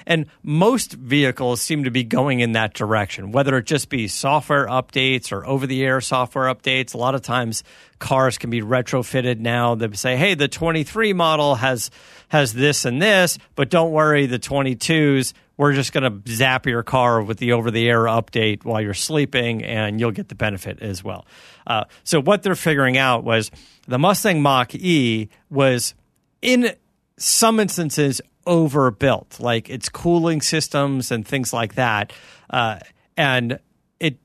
[0.06, 4.66] and most vehicles seem to be going in that direction, whether it just be software
[4.66, 6.94] updates or over the air software updates.
[6.94, 7.64] A lot of times
[7.98, 9.74] cars can be retrofitted now.
[9.74, 11.90] They say, hey, the 23 model has
[12.28, 16.82] has this and this, but don't worry, the 22s, we're just going to zap your
[16.82, 20.80] car with the over the air update while you're sleeping, and you'll get the benefit
[20.82, 21.26] as well.
[21.66, 23.50] Uh, so, what they're figuring out was
[23.86, 25.94] the Mustang Mach E was
[26.42, 26.74] in
[27.16, 32.12] some instances overbuilt, like its cooling systems and things like that.
[32.50, 32.78] Uh,
[33.16, 33.58] and
[34.00, 34.18] it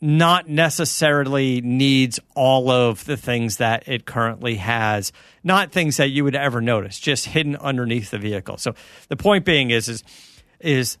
[0.00, 5.12] not necessarily needs all of the things that it currently has,
[5.44, 8.56] not things that you would ever notice, just hidden underneath the vehicle.
[8.58, 8.74] So
[9.08, 10.02] the point being is is
[10.62, 10.98] is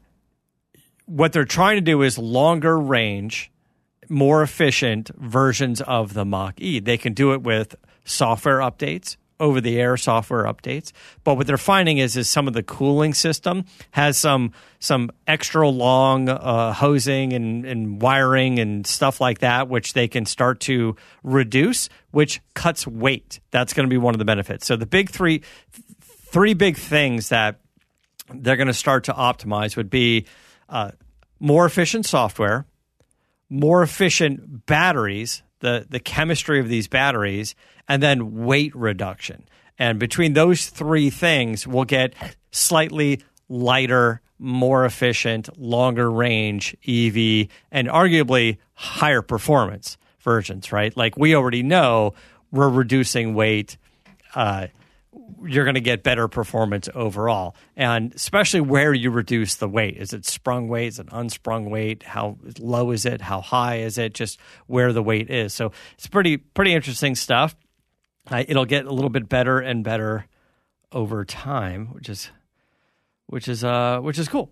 [1.06, 3.50] what they're trying to do is longer range,
[4.08, 6.80] more efficient versions of the Mach E.
[6.80, 10.92] They can do it with software updates over the air software updates.
[11.24, 15.68] But what they're finding is is some of the cooling system has some some extra
[15.68, 20.96] long uh, hosing and, and wiring and stuff like that, which they can start to
[21.24, 23.40] reduce, which cuts weight.
[23.50, 24.64] That's going to be one of the benefits.
[24.64, 25.42] So the big three
[26.02, 27.58] three big things that
[28.34, 30.26] they're going to start to optimize would be
[30.68, 30.92] uh,
[31.40, 32.66] more efficient software,
[33.48, 37.54] more efficient batteries, the the chemistry of these batteries,
[37.88, 39.46] and then weight reduction.
[39.78, 42.14] And between those three things, we'll get
[42.50, 50.96] slightly lighter, more efficient, longer range EV, and arguably higher performance versions, right?
[50.96, 52.14] Like we already know
[52.50, 53.76] we're reducing weight.
[54.34, 54.68] Uh,
[55.44, 57.54] you're going to get better performance overall.
[57.76, 59.96] And especially where you reduce the weight.
[59.96, 60.88] Is it sprung weight?
[60.88, 62.02] Is it unsprung weight?
[62.02, 63.20] How low is it?
[63.20, 64.14] How high is it?
[64.14, 65.52] Just where the weight is.
[65.52, 67.56] So it's pretty pretty interesting stuff.
[68.30, 70.26] Uh, it'll get a little bit better and better
[70.92, 72.30] over time, which is
[73.26, 74.50] which is uh which is cool.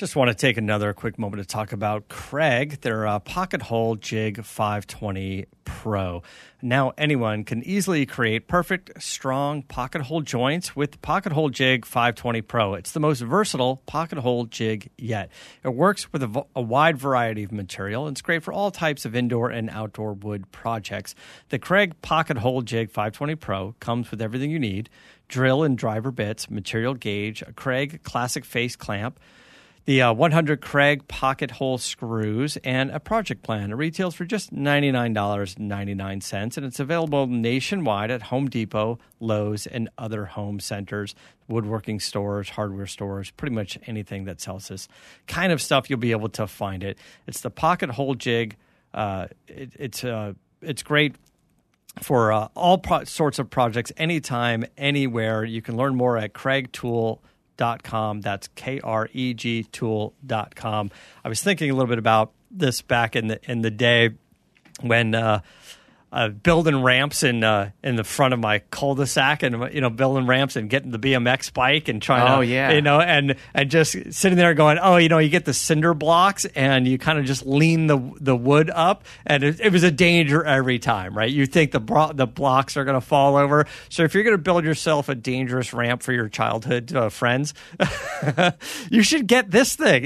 [0.00, 3.96] Just want to take another quick moment to talk about Kreg, their uh, pocket hole
[3.96, 6.22] jig 520 Pro.
[6.62, 12.40] Now, anyone can easily create perfect, strong pocket hole joints with Pocket Hole Jig 520
[12.40, 12.74] Pro.
[12.74, 15.30] It's the most versatile pocket hole jig yet.
[15.62, 19.04] It works with a, a wide variety of material and it's great for all types
[19.04, 21.14] of indoor and outdoor wood projects.
[21.50, 24.88] The Kreg Pocket Hole Jig 520 Pro comes with everything you need
[25.28, 29.20] drill and driver bits, material gauge, a Kreg Classic Face Clamp
[29.86, 33.70] the uh, 100 Kreg pocket hole screws, and a project plan.
[33.70, 40.26] It retails for just $99.99, and it's available nationwide at Home Depot, Lowe's, and other
[40.26, 41.14] home centers,
[41.48, 44.88] woodworking stores, hardware stores, pretty much anything that sells this
[45.26, 46.98] kind of stuff, you'll be able to find it.
[47.26, 48.56] It's the pocket hole jig.
[48.92, 51.14] Uh, it, it's uh, it's great
[52.02, 55.44] for uh, all pro- sorts of projects, anytime, anywhere.
[55.44, 57.18] You can learn more at kregtool.com
[57.82, 58.20] com.
[58.20, 60.90] That's K R E G tool.com.
[61.24, 64.10] I was thinking a little bit about this back in the in the day
[64.80, 65.40] when uh,
[66.12, 70.26] uh, building ramps in uh, in the front of my cul-de-sac, and you know, building
[70.26, 72.72] ramps and getting the BMX bike and trying oh, to, yeah.
[72.72, 75.94] you know, and and just sitting there going, oh, you know, you get the cinder
[75.94, 79.84] blocks and you kind of just lean the the wood up, and it, it was
[79.84, 81.30] a danger every time, right?
[81.30, 84.36] You think the bro- the blocks are going to fall over, so if you're going
[84.36, 87.54] to build yourself a dangerous ramp for your childhood uh, friends,
[88.90, 90.04] you should get this thing,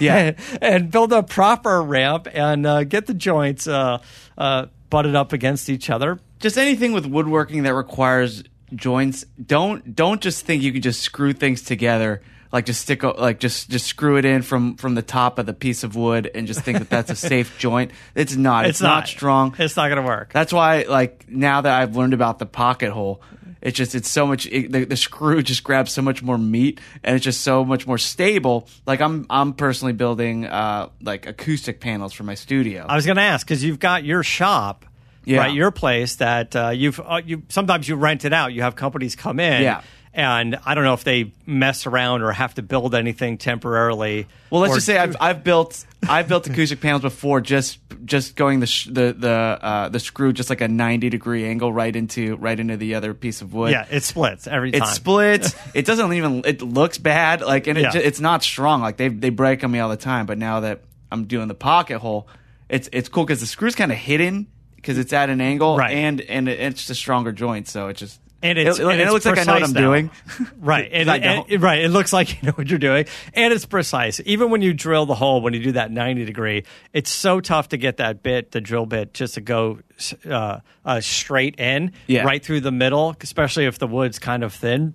[0.00, 3.68] yeah, and build a proper ramp and uh, get the joints.
[3.68, 3.98] Uh,
[4.36, 6.18] uh, butted up against each other.
[6.38, 9.24] Just anything with woodworking that requires joints.
[9.44, 12.22] Don't don't just think you can just screw things together.
[12.52, 15.52] Like just stick like just just screw it in from from the top of the
[15.52, 17.90] piece of wood and just think that that's a safe joint.
[18.14, 18.66] It's not.
[18.66, 18.88] It's, It's not.
[19.00, 19.08] not.
[19.08, 19.54] strong.
[19.58, 20.32] It's not going to work.
[20.32, 23.20] That's why like now that I've learned about the pocket hole,
[23.64, 26.80] it's just it's so much it, the, the screw just grabs so much more meat
[27.02, 28.68] and it's just so much more stable.
[28.86, 32.84] Like I'm I'm personally building uh like acoustic panels for my studio.
[32.88, 34.84] I was going to ask because you've got your shop,
[35.24, 35.38] Yeah.
[35.38, 35.52] right?
[35.54, 38.52] Your place that uh, you've uh, you sometimes you rent it out.
[38.52, 39.80] You have companies come in, Yeah.
[40.16, 44.28] And I don't know if they mess around or have to build anything temporarily.
[44.48, 48.36] Well, let's or- just say I've, I've built I've built acoustic panels before, just just
[48.36, 51.94] going the sh- the the uh, the screw just like a ninety degree angle right
[51.96, 53.72] into right into the other piece of wood.
[53.72, 54.82] yeah, it splits every time.
[54.82, 55.56] It splits.
[55.74, 56.42] it doesn't even.
[56.44, 57.40] It looks bad.
[57.40, 57.90] Like, and it Yeah.
[57.90, 58.82] ju- it's not strong.
[58.82, 60.26] Like they they break on me all the time.
[60.26, 62.28] But now that I'm doing the pocket hole,
[62.68, 65.90] it's it's cool because the screw's kind of hidden because it's at an angle, Right.
[65.96, 67.66] and and it's just a stronger joint.
[67.66, 69.80] So it just And it's- it, and it looks like I know what I'm now.
[69.80, 70.10] doing.
[70.58, 71.80] Right, and, and- right.
[71.82, 74.20] It looks like you know what you're doing, and it's precise.
[74.24, 77.68] Even when you drill the hole, when you do that 90 degree, it's so tough
[77.70, 79.80] to get that bit, the drill bit, just to go
[80.28, 82.22] uh, uh, straight in, Yeah.
[82.24, 84.94] right through the middle, especially if the wood's kind of thin.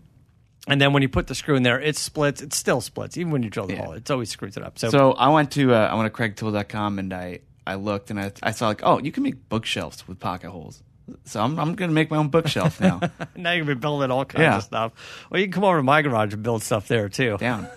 [0.68, 2.42] And then when you put the screw in there, it splits.
[2.44, 3.94] It still splits, even when you drill the hole.
[3.94, 4.78] It's always screws it up.
[4.78, 8.20] So, So I went to uh, I went to kregtool.com and I I looked and
[8.20, 10.84] I I saw like oh you can make bookshelves with pocket holes.
[11.26, 13.00] So I'm I'm gonna make my own bookshelf now.
[13.36, 14.58] now you can be building all kinds Yeah.
[14.58, 14.92] of stuff.
[15.30, 17.38] Well, you can come over to my garage and build stuff there too.
[17.38, 17.68] Down.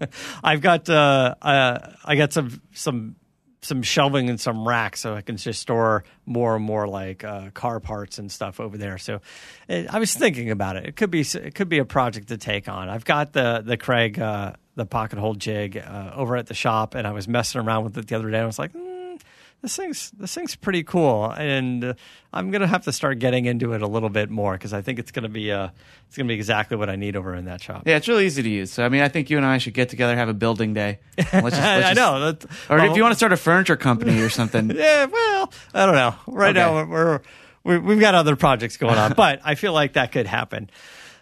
[0.44, 3.16] I've got uh, uh, I got some some
[3.64, 7.50] some shelving and some racks, so I can just store more and more like uh,
[7.50, 8.98] car parts and stuff over there.
[8.98, 9.20] So
[9.68, 10.86] it, I was thinking about it.
[10.86, 12.88] It could be it could be a project to take on.
[12.88, 16.94] I've got the the Kreg uh, the pocket hole jig uh, over at the shop,
[16.96, 18.40] and I was messing around with it the other day.
[18.40, 18.72] I was like.
[18.72, 18.91] Mm,
[19.62, 21.94] this thing's this thing's pretty cool, and uh,
[22.32, 24.98] I'm gonna have to start getting into it a little bit more because I think
[24.98, 25.68] it's gonna be uh,
[26.08, 27.84] it's gonna be exactly what I need over in that shop.
[27.86, 28.72] Yeah, it's really easy to use.
[28.72, 30.98] So I mean, I think you and I should get together, have a building day.
[31.16, 32.36] Let's just, let's I, just- know.
[32.68, 34.70] Or well, if you want to start a furniture company or something.
[34.82, 36.14] Yeah, well, I don't know.
[36.26, 36.58] Right Okay.
[36.58, 37.20] now, we're,
[37.62, 40.68] we're we've got other projects going on, but I feel like that could happen.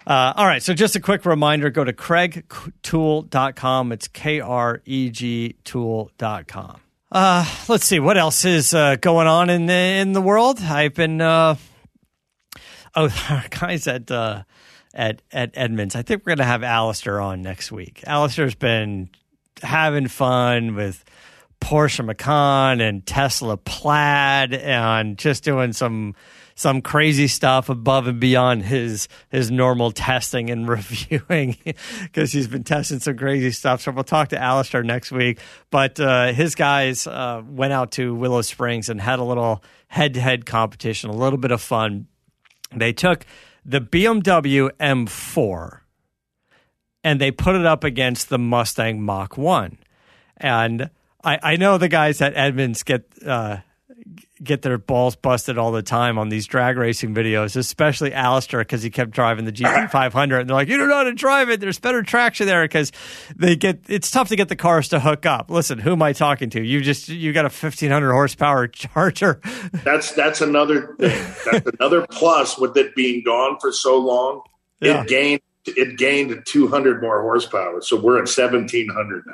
[0.06, 3.92] Uh, all right, so just a quick reminder: go to kregtool.com.
[3.92, 6.80] It's k r e g tool.com.
[7.12, 10.60] Uh, let's see what else is uh, going on in the in the world.
[10.60, 11.56] I've been uh,
[12.94, 14.44] oh, guys at uh,
[14.94, 15.96] at at Edmunds.
[15.96, 18.04] I think we're gonna have Alistair on next week.
[18.06, 19.10] Alistair's been
[19.60, 21.04] having fun with
[21.60, 26.14] Porsche Macan and Tesla Plaid and just doing some
[26.60, 31.56] some crazy stuff above and beyond his his normal testing and reviewing
[32.02, 33.80] because he's been testing some crazy stuff.
[33.80, 35.40] So we'll talk to Alistair next week.
[35.70, 40.12] But uh, his guys uh, went out to Willow Springs and had a little head
[40.14, 42.08] to head competition, a little bit of fun.
[42.76, 43.24] They took
[43.64, 45.80] the BMW M4
[47.02, 49.78] and they put it up against the Mustang Mach 1.
[50.36, 50.90] And
[51.24, 53.58] I, I know the guys at Edmunds get uh,
[54.42, 58.82] get their balls busted all the time on these drag racing videos, especially Alistair because
[58.82, 60.40] he kept driving the GT500.
[60.40, 61.60] And they're like, you don't know how to drive it.
[61.60, 62.92] There's better traction there because
[63.36, 65.50] they get it's tough to get the cars to hook up.
[65.50, 66.62] Listen, who am I talking to?
[66.62, 69.40] You just you got a 1500 horsepower Charger.
[69.84, 71.26] That's that's another thing.
[71.50, 74.42] That's another plus with it being gone for so long.
[74.80, 75.02] Yeah.
[75.02, 77.82] It gained it gained 200 more horsepower.
[77.82, 79.24] So we're at 1700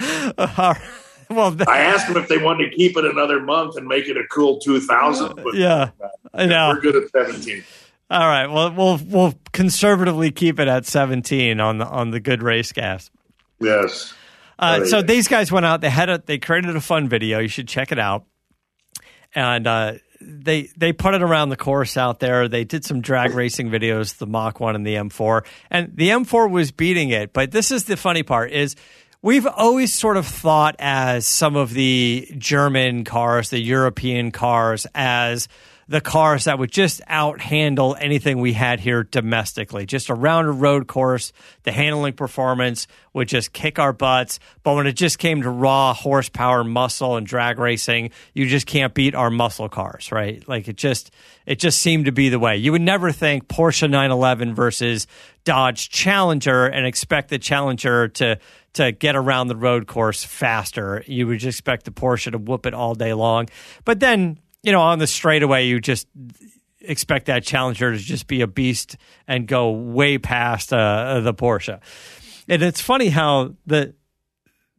[0.00, 0.74] now.
[1.36, 4.08] well, th- I asked them if they wanted to keep it another month and make
[4.08, 5.36] it a cool 2000.
[5.36, 5.90] But yeah,
[6.34, 6.70] I know.
[6.74, 7.64] we're good at 17.
[8.10, 8.46] All right.
[8.48, 13.10] Well, we'll we'll conservatively keep it at 17 on the on the good race gas.
[13.60, 14.12] Yes.
[14.58, 15.80] Uh, Oh, so these guys went out.
[15.80, 17.38] They had a they created a fun video.
[17.38, 18.24] You should check it out.
[19.34, 22.46] And uh, they they put it around the course out there.
[22.48, 26.50] They did some drag racing videos, the Mach One and the M4, and the M4
[26.50, 27.32] was beating it.
[27.32, 28.76] But this is the funny part: is
[29.22, 35.48] we've always sort of thought as some of the German cars, the European cars, as
[35.90, 39.86] the cars that would just outhandle anything we had here domestically.
[39.86, 41.32] Just around a road course,
[41.64, 44.38] the handling performance would just kick our butts.
[44.62, 48.94] But when it just came to raw horsepower, muscle, and drag racing, you just can't
[48.94, 50.48] beat our muscle cars, right?
[50.48, 51.10] Like it just
[51.44, 52.56] it just seemed to be the way.
[52.56, 55.08] You would never think Porsche 911 versus
[55.42, 58.38] Dodge Challenger and expect the Challenger to
[58.74, 61.02] to get around the road course faster.
[61.08, 63.48] You would just expect the Porsche to whoop it all day long.
[63.84, 66.06] But then you know, on the straightaway, you just
[66.80, 68.96] expect that Challenger to just be a beast
[69.26, 71.80] and go way past uh, the Porsche.
[72.48, 73.94] And it's funny how the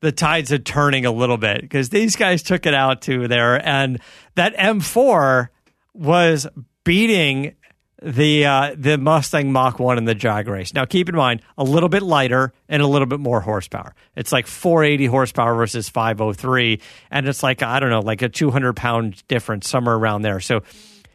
[0.01, 3.65] the tides are turning a little bit because these guys took it out to there,
[3.65, 3.99] and
[4.35, 5.49] that M4
[5.93, 6.47] was
[6.83, 7.55] beating
[8.01, 10.73] the uh, the Mustang Mach One in the drag race.
[10.73, 13.93] Now, keep in mind, a little bit lighter and a little bit more horsepower.
[14.15, 16.81] It's like 480 horsepower versus 503,
[17.11, 20.39] and it's like I don't know, like a 200 pound difference somewhere around there.
[20.39, 20.63] So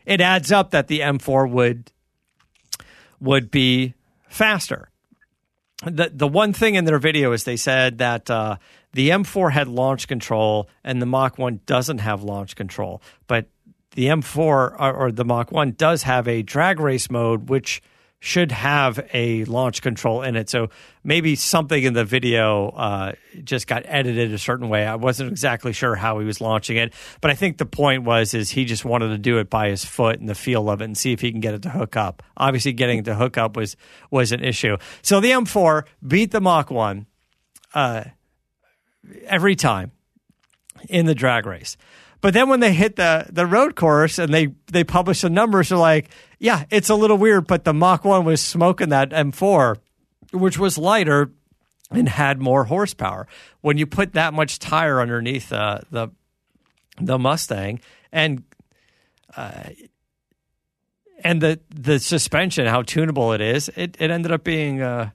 [0.05, 1.91] it adds up that the M4 would
[3.21, 3.95] would be
[4.29, 4.89] faster.
[5.85, 8.57] The the one thing in their video is they said that uh,
[8.93, 13.47] the M4 had launch control and the Mach 1 doesn't have launch control, but
[13.97, 17.83] the M4 or, or the Mach 1 does have a drag race mode, which
[18.19, 20.51] should have a launch control in it.
[20.51, 20.69] So
[21.03, 24.87] maybe something in the video uh, just got edited a certain way.
[24.87, 26.93] I wasn't exactly sure how he was launching it,
[27.23, 29.85] but I think the point was is he just wanted to do it by his
[29.85, 31.97] foot and the feel of it and see if he can get it to hook
[31.97, 32.23] up.
[32.37, 33.77] Obviously, getting it to hook up was
[34.11, 34.77] was an issue.
[35.01, 37.07] So the M4 beat the Mach One
[37.73, 38.05] uh,
[39.25, 39.93] every time
[40.91, 41.79] in the drag race.
[42.21, 45.69] But then when they hit the the road course and they they publish the numbers,
[45.69, 49.77] they're like, yeah, it's a little weird, but the Mach One was smoking that M4,
[50.33, 51.31] which was lighter
[51.91, 53.27] and had more horsepower.
[53.61, 56.09] When you put that much tire underneath uh, the
[57.01, 57.81] the Mustang
[58.13, 58.45] and
[59.37, 59.71] uh,
[61.23, 65.11] and the the suspension, how tunable it is, it, it ended up being uh,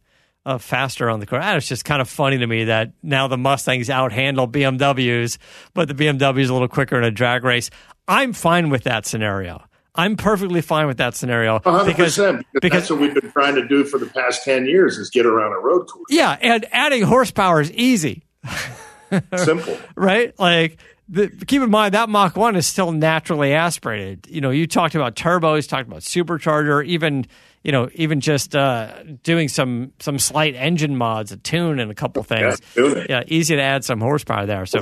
[0.46, 1.44] uh, faster on the course.
[1.46, 5.38] It's just kind of funny to me that now the Mustangs outhandle BMWs,
[5.74, 7.70] but the BMW is a little quicker in a drag race.
[8.08, 9.64] I'm fine with that scenario.
[9.94, 13.56] I'm perfectly fine with that scenario 100%, because, because, because that's what we've been trying
[13.56, 16.06] to do for the past 10 years is get around a road course.
[16.10, 18.24] yeah, and adding horsepower is easy,
[19.36, 19.78] Simple.
[19.96, 20.38] right?
[20.40, 20.78] Like
[21.10, 24.28] the, keep in mind that Mach One is still naturally aspirated.
[24.30, 27.26] You know, you talked about turbos, talked about supercharger, even
[27.64, 31.96] you know, even just uh, doing some some slight engine mods, a tune, and a
[31.96, 32.60] couple things.
[32.76, 34.66] Yeah, yeah, easy to add some horsepower there.
[34.66, 34.82] So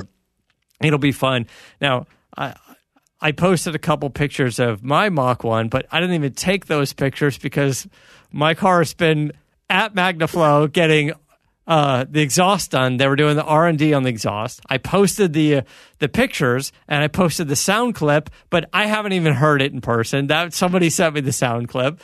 [0.82, 1.46] it'll be fun.
[1.80, 2.06] Now,
[2.36, 2.54] I
[3.20, 6.92] I posted a couple pictures of my Mach One, but I didn't even take those
[6.92, 7.86] pictures because
[8.32, 9.32] my car has been
[9.68, 11.12] at MagnaFlow getting
[11.66, 12.96] uh, the exhaust done.
[12.96, 14.60] They were doing the R and D on the exhaust.
[14.68, 15.62] I posted the uh,
[15.98, 19.80] the pictures and I posted the sound clip, but I haven't even heard it in
[19.80, 20.26] person.
[20.28, 22.00] That somebody sent me the sound clip,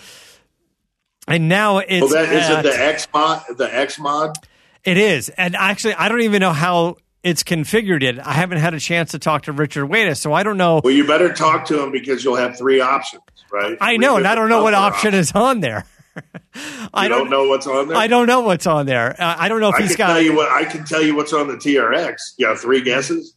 [1.26, 4.36] and now it's Well, that is at- it the X mod, the X mod.
[4.84, 5.28] it is.
[5.30, 8.24] And actually, I don't even know how it's configured yet.
[8.24, 10.80] I haven't had a chance to talk to Richard Wada, so I don't know.
[10.84, 13.22] Well, you better talk to him because you'll have three options,
[13.52, 13.76] right?
[13.80, 15.28] I know, and I don't know what option options.
[15.30, 15.84] is on there.
[16.94, 17.96] I You don't, know what's on there.
[17.96, 19.20] I don't know what's on there.
[19.20, 21.02] Uh, I don't know if I he's can got tell you what I can tell
[21.02, 22.14] you what's on the TRX.
[22.38, 23.34] You got three guesses.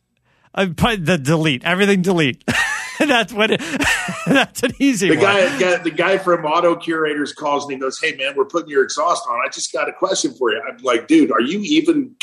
[0.56, 2.44] uh, put the delete everything delete.
[3.08, 3.52] that's what.
[3.52, 3.62] It,
[4.28, 5.24] that's an easy The one.
[5.26, 8.70] guy, guy, the guy from Auto Curators calls me and goes, "Hey man, we're putting
[8.70, 9.40] your exhaust on.
[9.46, 12.16] I just got a question for you." I'm like, "Dude, are you even?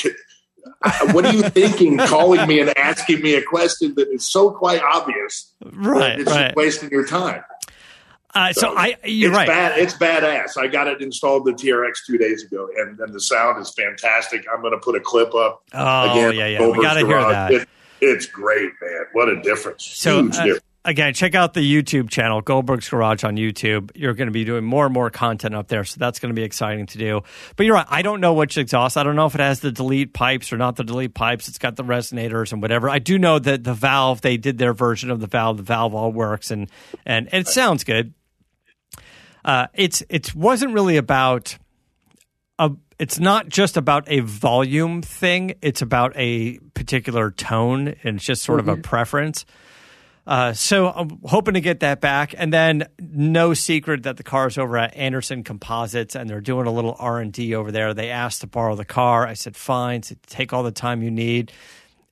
[1.13, 1.99] What are you thinking?
[2.07, 5.53] calling me and asking me a question that is so quite obvious.
[5.65, 6.45] right, It's right.
[6.47, 7.43] just wasting your time."
[8.35, 9.49] Uh, so I, you're it's right.
[9.49, 10.59] Bad, it's badass.
[10.59, 14.45] I got it installed the TRX two days ago, and, and the sound is fantastic.
[14.53, 15.63] I'm going to put a clip up.
[15.73, 16.69] Oh again, yeah, yeah.
[16.69, 17.53] We got to hear that.
[17.53, 17.69] It,
[18.03, 19.05] it's great, man.
[19.15, 19.87] What a difference!
[19.87, 20.65] So Huge uh, difference.
[20.87, 23.91] Again, check out the YouTube channel, Goldberg's Garage on YouTube.
[23.95, 26.35] You're going to be doing more and more content up there, so that's going to
[26.35, 27.23] be exciting to do.
[27.57, 27.87] But you're right.
[27.91, 28.97] I don't know which exhaust.
[28.97, 31.49] I don't know if it has the delete pipes or not the delete pipes.
[31.49, 32.89] It's got the resonators and whatever.
[32.89, 35.59] I do know that the valve they did their version of the valve.
[35.59, 36.71] The valve all works and
[37.05, 38.15] and, and it sounds good.
[39.45, 41.59] Uh, it's it wasn't really about
[42.59, 45.55] a, it's not just about a volume thing.
[45.61, 49.45] It's about a particular tone, and it's just sort of a preference.
[50.27, 54.59] Uh, so I'm hoping to get that back, and then no secret that the car's
[54.59, 57.95] over at Anderson Composites, and they're doing a little R and D over there.
[57.95, 59.25] They asked to borrow the car.
[59.27, 60.03] I said fine.
[60.03, 61.53] Said, Take all the time you need.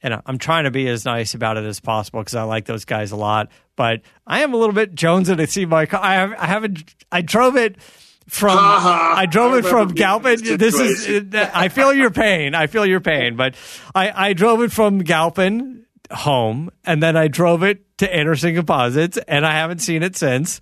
[0.01, 2.85] And I'm trying to be as nice about it as possible because I like those
[2.85, 3.49] guys a lot.
[3.75, 6.01] But I am a little bit jonesing to see my car.
[6.03, 6.95] I, have, I haven't.
[7.11, 7.81] I drove it
[8.29, 8.59] from.
[8.59, 9.15] Ha.
[9.17, 10.59] I drove I it from remember being in Galpin.
[10.59, 11.35] this This is.
[11.35, 12.55] I feel your pain.
[12.55, 13.35] I feel your pain.
[13.37, 13.57] But
[13.95, 19.19] I, I drove it from Galpin home, and then I drove it to Anderson Composites,
[19.29, 20.61] and I haven't seen it since.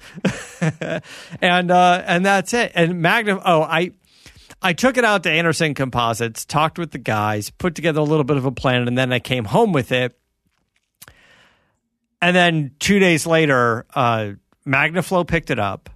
[1.40, 2.72] and uh, and that's it.
[2.74, 3.40] And Magnum.
[3.45, 3.93] Oh, I.
[4.64, 8.22] I took it out to Anderson Composites, talked with the guys, put together a little
[8.22, 10.16] bit of a plan, and then I came home with it.
[12.20, 14.32] And then two days later, uh,
[14.64, 15.90] MagnaFlow picked it up,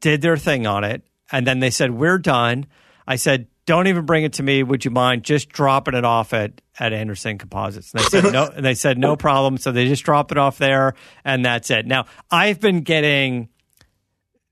[0.00, 2.66] did their thing on it, and then they said, We're done.
[3.06, 4.64] I said, Don't even bring it to me.
[4.64, 7.92] Would you mind just dropping it off at, at Anderson Composites?
[7.92, 9.58] And they said no and they said no problem.
[9.58, 10.94] So they just dropped it off there
[11.24, 11.86] and that's it.
[11.86, 13.48] Now I've been getting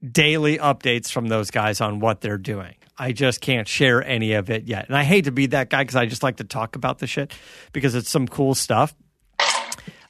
[0.09, 2.77] daily updates from those guys on what they're doing.
[2.97, 4.87] I just can't share any of it yet.
[4.87, 7.09] And I hate to be that guy because I just like to talk about the
[7.09, 7.35] shit
[7.73, 8.95] because it's some cool stuff.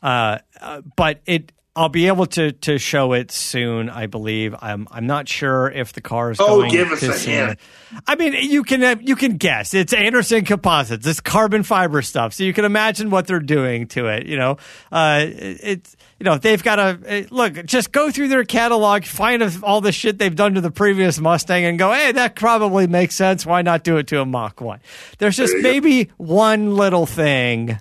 [0.02, 3.88] Uh, uh, but it, I'll be able to to show it soon.
[3.88, 4.54] I believe.
[4.60, 7.16] I'm I'm not sure if the car is going Oh, going give us to a
[7.16, 7.50] hint.
[7.52, 7.58] it.
[8.06, 9.74] I mean, you can uh, you can guess.
[9.74, 11.06] It's Anderson Composites.
[11.06, 14.26] It's carbon fiber stuff, so you can imagine what they're doing to it.
[14.26, 14.56] You know,
[14.90, 17.64] uh, it's you know they've got a look.
[17.64, 21.64] Just go through their catalog, find all the shit they've done to the previous Mustang,
[21.64, 23.46] and go, hey, that probably makes sense.
[23.46, 24.80] Why not do it to a Mach One?
[25.18, 25.68] There's just you go.
[25.70, 27.78] maybe one little thing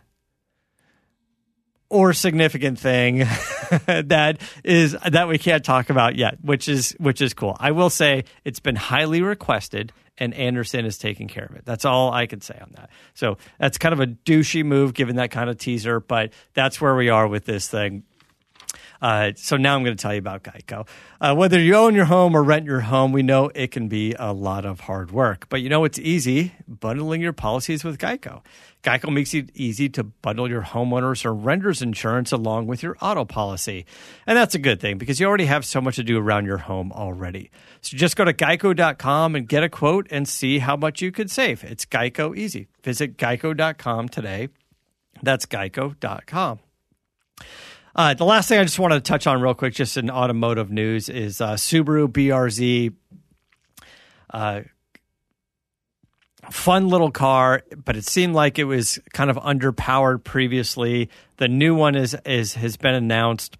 [1.89, 3.19] or significant thing
[3.85, 7.55] that is that we can't talk about yet, which is which is cool.
[7.59, 11.63] I will say it's been highly requested and Anderson is taking care of it.
[11.65, 12.89] That's all I can say on that.
[13.13, 16.95] So that's kind of a douchey move given that kind of teaser, but that's where
[16.95, 18.03] we are with this thing.
[19.01, 20.87] Uh, so now I'm going to tell you about Geico.
[21.19, 24.15] Uh, whether you own your home or rent your home, we know it can be
[24.17, 25.47] a lot of hard work.
[25.49, 28.41] But you know it's easy bundling your policies with Geico.
[28.83, 33.25] Geico makes it easy to bundle your homeowners or renters insurance along with your auto
[33.25, 33.85] policy.
[34.25, 36.59] And that's a good thing because you already have so much to do around your
[36.59, 37.51] home already.
[37.81, 41.29] So just go to geico.com and get a quote and see how much you could
[41.29, 41.63] save.
[41.63, 42.67] It's Geico easy.
[42.83, 44.49] Visit geico.com today.
[45.21, 46.59] That's geico.com.
[47.97, 50.69] Uh, the last thing I just wanted to touch on real quick, just in automotive
[50.69, 52.93] news, is uh, Subaru BRZ.
[54.29, 54.61] Uh,
[56.51, 61.09] fun little car, but it seemed like it was kind of underpowered previously.
[61.37, 63.57] The new one is is has been announced.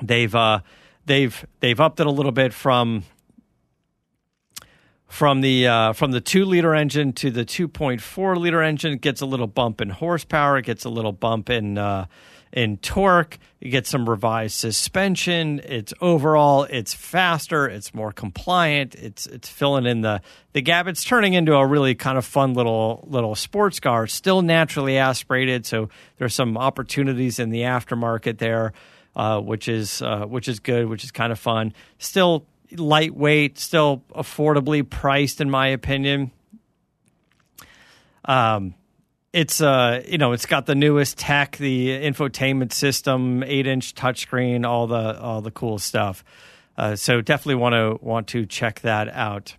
[0.00, 0.60] They've uh,
[1.06, 3.02] they've they've upped it a little bit from
[5.10, 8.92] from the uh, from the two liter engine to the two point four liter engine.
[8.94, 10.56] It gets a little bump in horsepower.
[10.58, 12.06] It gets a little bump in uh,
[12.52, 13.36] in torque.
[13.58, 15.60] You get some revised suspension.
[15.64, 17.66] It's overall it's faster.
[17.66, 18.94] It's more compliant.
[18.94, 20.86] It's it's filling in the the gap.
[20.86, 24.06] It's turning into a really kind of fun little little sports car.
[24.06, 25.88] Still naturally aspirated, so
[26.18, 28.72] there's some opportunities in the aftermarket there,
[29.16, 31.74] uh, which is uh, which is good, which is kind of fun.
[31.98, 32.46] Still
[32.76, 36.30] lightweight, still affordably priced, in my opinion.
[38.24, 38.74] Um,
[39.32, 44.66] it's uh you know it's got the newest tech the infotainment system eight inch touchscreen
[44.66, 46.24] all the all the cool stuff.
[46.76, 49.54] Uh, so definitely want to want to check that out.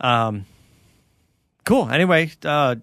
[0.00, 0.46] Um
[1.64, 1.88] cool.
[1.90, 2.76] Anyway uh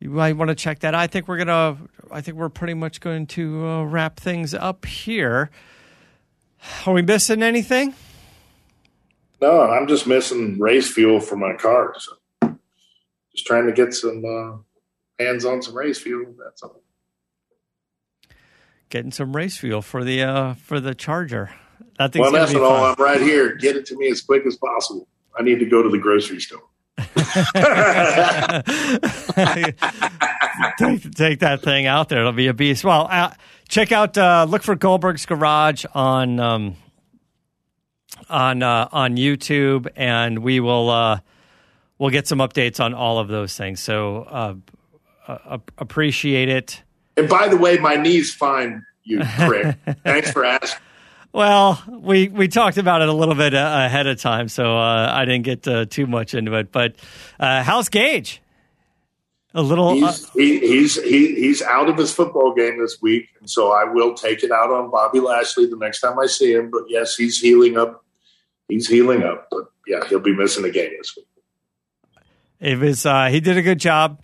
[0.00, 0.94] you might want to check that.
[0.94, 1.76] I think we're gonna
[2.10, 5.50] i think we're pretty much going to uh, wrap things up here
[6.86, 7.94] are we missing anything
[9.40, 11.94] No, I'm just missing race fuel for my car.
[11.98, 12.12] So
[13.32, 16.34] just trying to get some uh, hands on some race fuel.
[16.42, 16.82] That's all.
[18.90, 21.50] getting some race fuel for the uh for the charger
[21.98, 22.84] that Well, that's all.
[22.84, 23.54] I'm right here.
[23.56, 25.08] Get it to me as quick as possible.
[25.38, 26.62] I need to go to the grocery store.
[30.78, 32.20] take, take that thing out there.
[32.20, 32.84] It'll be a beast.
[32.84, 33.32] Well, uh,
[33.68, 36.76] check out, uh, look for Goldberg's Garage on um,
[38.28, 41.20] on uh, on YouTube, and we will uh,
[41.98, 43.80] we'll get some updates on all of those things.
[43.80, 44.54] So uh,
[45.28, 46.82] uh, appreciate it.
[47.16, 48.84] And by the way, my knee's fine.
[49.04, 49.76] You prick.
[50.04, 50.80] Thanks for asking.
[51.32, 55.12] Well, we we talked about it a little bit uh, ahead of time, so uh,
[55.12, 56.72] I didn't get uh, too much into it.
[56.72, 56.96] But
[57.38, 58.40] uh, how's Gage?
[59.58, 59.88] A little.
[59.88, 63.72] uh, He's he, he's he, he's out of his football game this week, and so
[63.72, 66.70] I will take it out on Bobby Lashley the next time I see him.
[66.70, 68.04] But yes, he's healing up.
[68.68, 71.26] He's healing up, but yeah, he'll be missing a game this week.
[72.60, 73.04] it was.
[73.04, 74.20] Uh, he did a good job,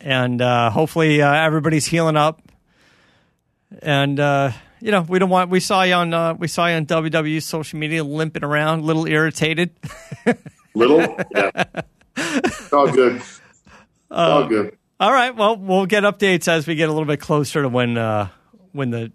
[0.00, 2.40] and uh, hopefully uh, everybody's healing up.
[3.82, 5.50] And uh, you know, we don't want.
[5.50, 6.14] We saw you on.
[6.14, 9.70] Uh, we saw you on WWE social media limping around, a little irritated.
[10.74, 11.00] Little,
[11.34, 11.64] yeah,
[12.16, 13.22] it's all good.
[14.10, 14.76] All good.
[14.98, 15.34] All right.
[15.34, 18.28] Well, we'll get updates as we get a little bit closer to when uh,
[18.72, 19.12] when the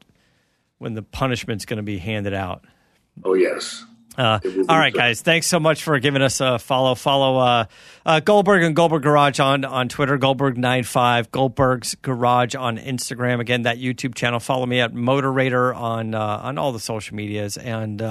[0.77, 2.65] when the punishment's going to be handed out.
[3.23, 3.85] Oh yes.
[4.17, 4.99] Uh, It will be all right, good.
[4.99, 5.21] guys.
[5.21, 6.95] Thanks so much for giving us a follow.
[6.95, 7.65] Follow uh,
[8.05, 10.17] uh, Goldberg and Goldberg Garage on on Twitter.
[10.17, 13.39] Goldberg 95 Goldberg's Garage on Instagram.
[13.39, 14.39] Again, that YouTube channel.
[14.41, 18.01] Follow me at Motorator on uh, on all the social medias and.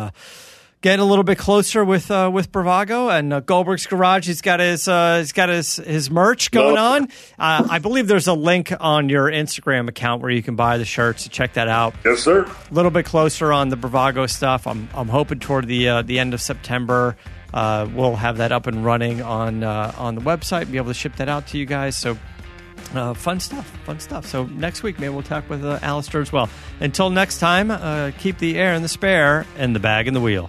[0.83, 4.27] Getting a little bit closer with uh, with Bravago and uh, Goldberg's Garage.
[4.27, 7.05] He's got his uh, he's got his his merch going on.
[7.39, 10.87] Uh, I believe there's a link on your Instagram account where you can buy the
[10.87, 11.25] shirts.
[11.25, 12.45] So check that out Yes, sir.
[12.45, 14.67] a little bit closer on the Bravago stuff.
[14.67, 17.15] I'm I'm hoping toward the uh, the end of September.
[17.53, 20.89] Uh, we'll have that up and running on uh, on the website and be able
[20.89, 21.95] to ship that out to you guys.
[21.95, 22.17] So
[22.95, 24.25] uh, fun stuff, fun stuff.
[24.25, 26.49] So next week maybe we'll talk with uh, Alistair as well.
[26.81, 30.23] Until next time, uh, keep the air in the spare and the bag in the
[30.23, 30.49] wheel.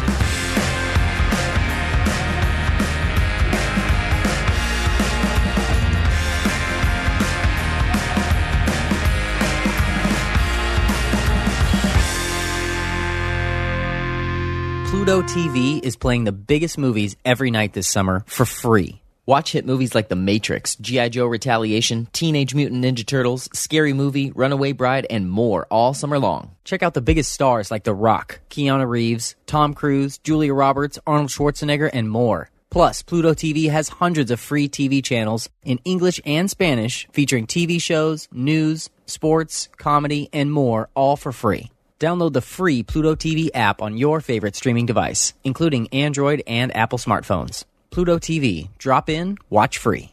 [15.03, 19.01] Pluto TV is playing the biggest movies every night this summer for free.
[19.25, 21.09] Watch hit movies like The Matrix, G.I.
[21.09, 26.55] Joe Retaliation, Teenage Mutant Ninja Turtles, Scary Movie, Runaway Bride, and more all summer long.
[26.65, 31.31] Check out the biggest stars like The Rock, Keanu Reeves, Tom Cruise, Julia Roberts, Arnold
[31.31, 32.51] Schwarzenegger, and more.
[32.69, 37.81] Plus, Pluto TV has hundreds of free TV channels in English and Spanish featuring TV
[37.81, 41.71] shows, news, sports, comedy, and more, all for free.
[42.01, 46.97] Download the free Pluto TV app on your favorite streaming device, including Android and Apple
[46.97, 47.65] smartphones.
[47.91, 48.69] Pluto TV.
[48.79, 50.11] Drop in, watch free.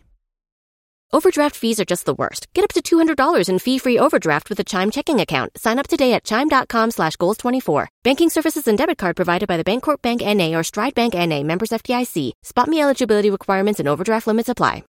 [1.11, 2.53] Overdraft fees are just the worst.
[2.53, 5.57] Get up to $200 in fee-free overdraft with a Chime checking account.
[5.57, 7.87] Sign up today at Chime.com slash Goals24.
[8.05, 10.55] Banking services and debit card provided by the Bancorp Bank N.A.
[10.55, 11.43] or Stride Bank N.A.
[11.43, 12.33] Members FDIC.
[12.43, 14.85] Spot me eligibility requirements and overdraft limits apply.